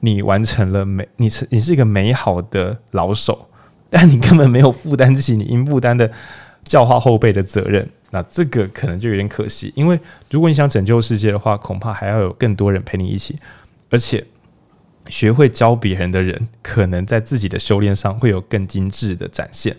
[0.02, 3.48] 你完成了美，你是你是一个美好的老手，
[3.90, 6.12] 但你根本没有负担起你应负担的
[6.66, 7.90] 教化后辈的责任。
[8.12, 10.00] 那这个可能就有点可惜，因为
[10.30, 13.38] 如果你想拯救世界的话，恐怕还要有更多人陪你一起，
[13.90, 14.26] 而且
[15.08, 19.76] 学会教别人的人，可能在自己的修炼上会有更精致的展现。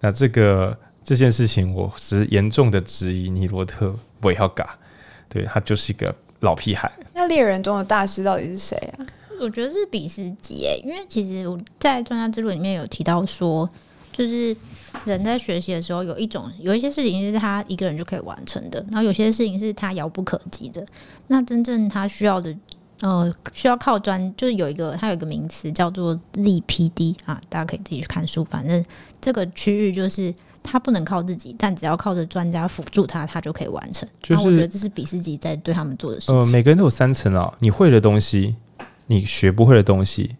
[0.00, 4.78] 那这个这件事情，我是严重的质疑尼罗特不要嘎。
[5.28, 6.90] 对，他就是一个老屁孩。
[7.14, 9.06] 那猎人中的大师到底是谁啊？
[9.40, 13.68] 我觉得是比斯吉诶，因为其实我在专家之路里面有提到说，
[14.16, 14.56] 就是
[15.04, 20.84] 人在学习的时候，有一种有一些事情是他一个人就可以完成的，然后有些事情是他遥不可及的。
[21.26, 22.56] 那真正他需要的，
[23.00, 28.42] 呃，需要靠专，就是有一个他有一个名词叫做 ZPD 啊，大家可以自己去看书。
[28.44, 28.84] 反正
[29.20, 30.34] 这个区域就是。
[30.68, 34.08] 他不能靠自己，但只要靠着专家辅助他，他就可以完成。
[34.20, 36.36] 就是我觉得这是比斯吉在对他们做的事情。
[36.36, 38.56] 呃，每个人都有三层啊，你会的东西，
[39.06, 40.34] 你学不会的东西，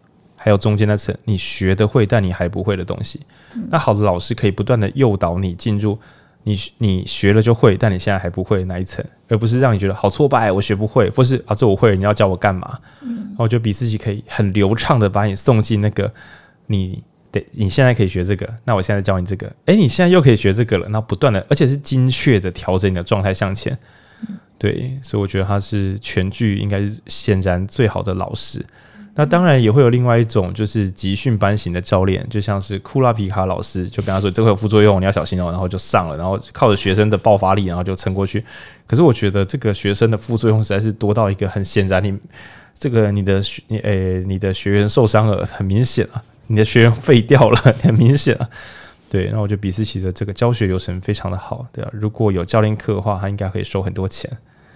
[0.47, 3.19] 还有中间那层你学得会但你还不会的东西。
[3.53, 5.99] 嗯、那好的老师可以不断的诱导你进入
[6.43, 12.79] 你你学了就会，但你现在还不会的那一层，而不是让你觉得好挫败，我学不会，或是啊这我会，你要教我干嘛？
[13.01, 16.13] 嗯，然后我觉得比自己可以很流畅的把你送进那个
[16.67, 17.03] 你。
[17.29, 19.51] 对，你现在可以学这个，那我现在教你这个。
[19.65, 23.77] 诶，你现在又可以学这个了，那不断的，而且是精确的调整你的状态向前。
[24.57, 28.65] 对，所以我觉得他是全剧应该是显然最好的老师。
[29.19, 38.45] 那当然也会有另外一种，就是集训班型的教练，就像是库拉皮卡老师，就跟他说这个有副作用，你要小心哦，然后就上了，然后靠着学生的爆发力，然后就撑过去。
[38.85, 42.15] 可是我觉得这个学生的副作用实在是多到一个很显然，你
[42.75, 46.21] 这个你的学你诶，你的学员受伤了，很明显啊。
[46.49, 48.47] 你的学员废掉了，很明显啊。
[49.09, 51.89] 对，那我觉得比斯奇的这个教学流程非常的好，对啊。
[51.91, 54.31] 如果有教练课的话，他应该可以收很多钱。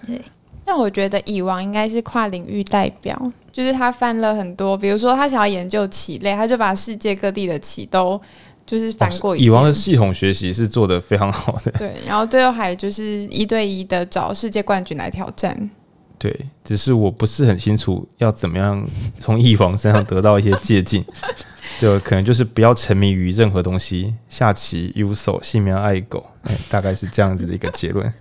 [0.05, 0.19] 对，
[0.65, 8.19] 那我觉得蚁王应该是跨领域代表，就是他翻了很多，比如说他想要研究棋类，他就把世界各地的棋都
[8.65, 9.47] 就是翻过一遍。
[9.47, 11.71] 蚁王的系统学习是做的非常好的。
[11.71, 15.69] 对，然后最后还就是一对一的找世界冠军来挑战。
[16.17, 16.33] 对，
[16.63, 18.87] 只是我不是很清楚要怎么样
[19.19, 21.03] 从蚁王身上得到一些借鉴，
[21.81, 28.13] 就可能就是不要沉迷于任何东西，下棋、游手、性命爱狗，哎，大概是这样子的一个结论。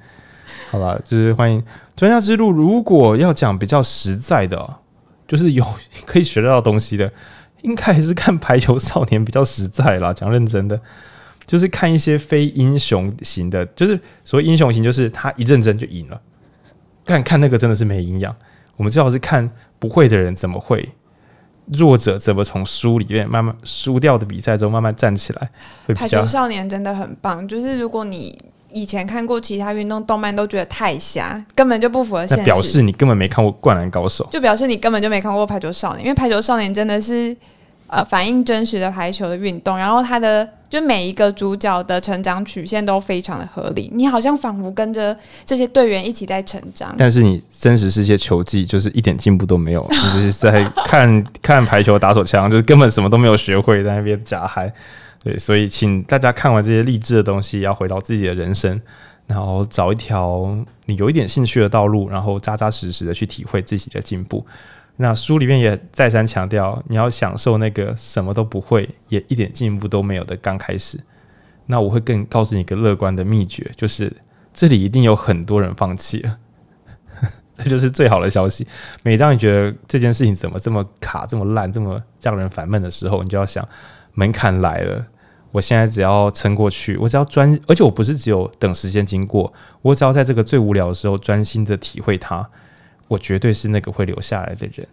[0.70, 1.60] 好吧，就是欢迎
[1.96, 2.48] 专家之路。
[2.52, 4.76] 如果要讲比较实在的，
[5.26, 5.66] 就是有
[6.06, 7.12] 可以学得到东西的，
[7.62, 10.12] 应该还是看排球少年比较实在啦。
[10.12, 10.80] 讲认真的，
[11.44, 16.20] 就是看一些非英雄型的，就是所谓英雄型，就是他一认真就赢了。
[17.04, 18.32] 看看那个真的是没营养，
[18.76, 19.50] 我们最好是看
[19.80, 20.92] 不会的人怎么会，
[21.66, 25.50] 弱者怎么从输里面慢慢输掉的比赛中慢慢站起来。
[25.96, 28.40] 排球少年真的很棒，就是如果你
[28.72, 37.36] 以前看过其他运动动漫，都觉得太瞎，根本就不符合现实，表示你根本没看过《灌篮高手》，就表示你根本就没看过排球少年，因为排球少年真的是
[37.86, 40.48] 呃反映真实的排球的运动，然后他的。
[40.70, 46.94] 就每一个主角的成长曲线都非常的合理，你好像仿佛跟着这些队员一起在成长。
[46.96, 54.72] 但是你真实世界球技就是一点进步都没有， 你就是在看看排球打手枪，就是根本什么都没有学会，在那边假嗨。
[55.22, 58.80] 对，所以请大家看完这些励志的东西，要回到自己的人生，
[59.26, 60.56] 然后找一条
[60.86, 64.46] 你有一点兴趣的道路，然后扎扎实实的去体会自己的进步。
[64.96, 70.98] 那书里面也再三强调，你要享受那个什么都不会，也一点进步都没有的刚开始。
[71.66, 74.14] 那我会更告诉你一个乐观的秘诀，就是
[74.52, 76.38] 这里一定有很多人放弃了，
[77.54, 78.66] 这就是最好的消息。
[79.02, 83.66] 每当你觉得这件事情怎么这么卡、这么烂、这么让人烦闷的时候，你就要想，
[84.14, 85.06] 门槛来了。
[85.52, 92.48] 我现在只要撑过去，我只要专，而且我不是只有等时间经过，我只要在这个最无聊的时候专心的体会它。
[93.08, 94.86] 我绝对是那个会留下来的人，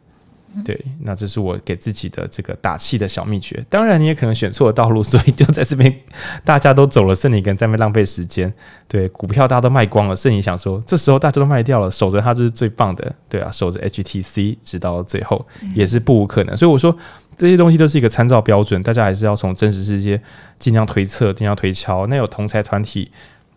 [0.66, 3.64] 对，那这是我给自己的这个打气的小秘诀。
[3.70, 5.96] 当然，你也可能选错了道路，所以就在这边
[6.44, 8.52] 大家都走了，剩你一个人在那边浪费时间。
[8.88, 13.14] 对，股票大家都卖光了，剩你想说，这时候大家都卖掉了，守着它就是最棒的。
[13.30, 15.46] 对啊，守着 HTC 直到最后
[15.76, 16.58] 也是不无可能。
[16.58, 16.98] 所以我说
[17.38, 20.20] 这些东西都是一个参照标准，大家还是要从真实世界
[20.58, 22.08] 尽量推测、尽量推敲。
[22.08, 23.12] 那有同才团体，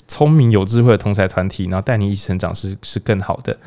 [0.06, 3.58] 聪明有智慧的同才团体，然后带你一起成长是是更好的。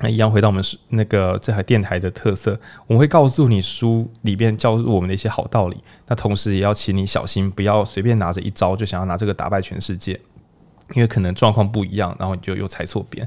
[0.00, 5.76] 那一样回到我们那个这台电台的特色，我们会告诉你书里边教我们的一些好道理。
[6.08, 10.20] 那同时也要请你小心，不要随便拿着一招就想要拿这个打败全世界，
[10.94, 13.26] 因为可能状况不一样，然后你就又踩错边。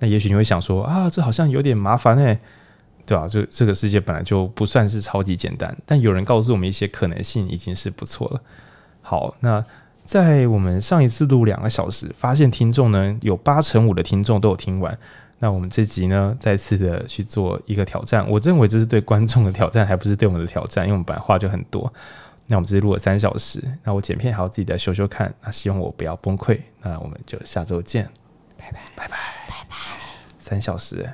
[0.00, 2.38] 那也许你会想说啊，这好像有点麻烦诶、
[3.08, 3.26] 对吧、啊？
[3.28, 8.40] 这这个世界本来就不算是超级简单，但有人告诉我们一些可能性，已经是不错了。
[9.00, 9.64] 好，那
[10.04, 14.98] 在我们上一次录两个小时，发现听众呢有八成五的听众都有听完。
[15.38, 18.28] 那我们这集呢，再次的去做一个挑战。
[18.28, 21.90] 我认为这是对观众的挑战，还不是对我们的挑战，因为我们本来话就很多。
[22.46, 25.32] 那我们这次录了三小时，那我剪片还要自己再修修看。
[25.42, 26.60] 那希望我不要崩溃。
[26.82, 28.04] 那我们就下周见，
[28.58, 29.16] 拜拜，拜拜，
[29.48, 29.76] 拜拜。
[30.38, 31.08] 三小时。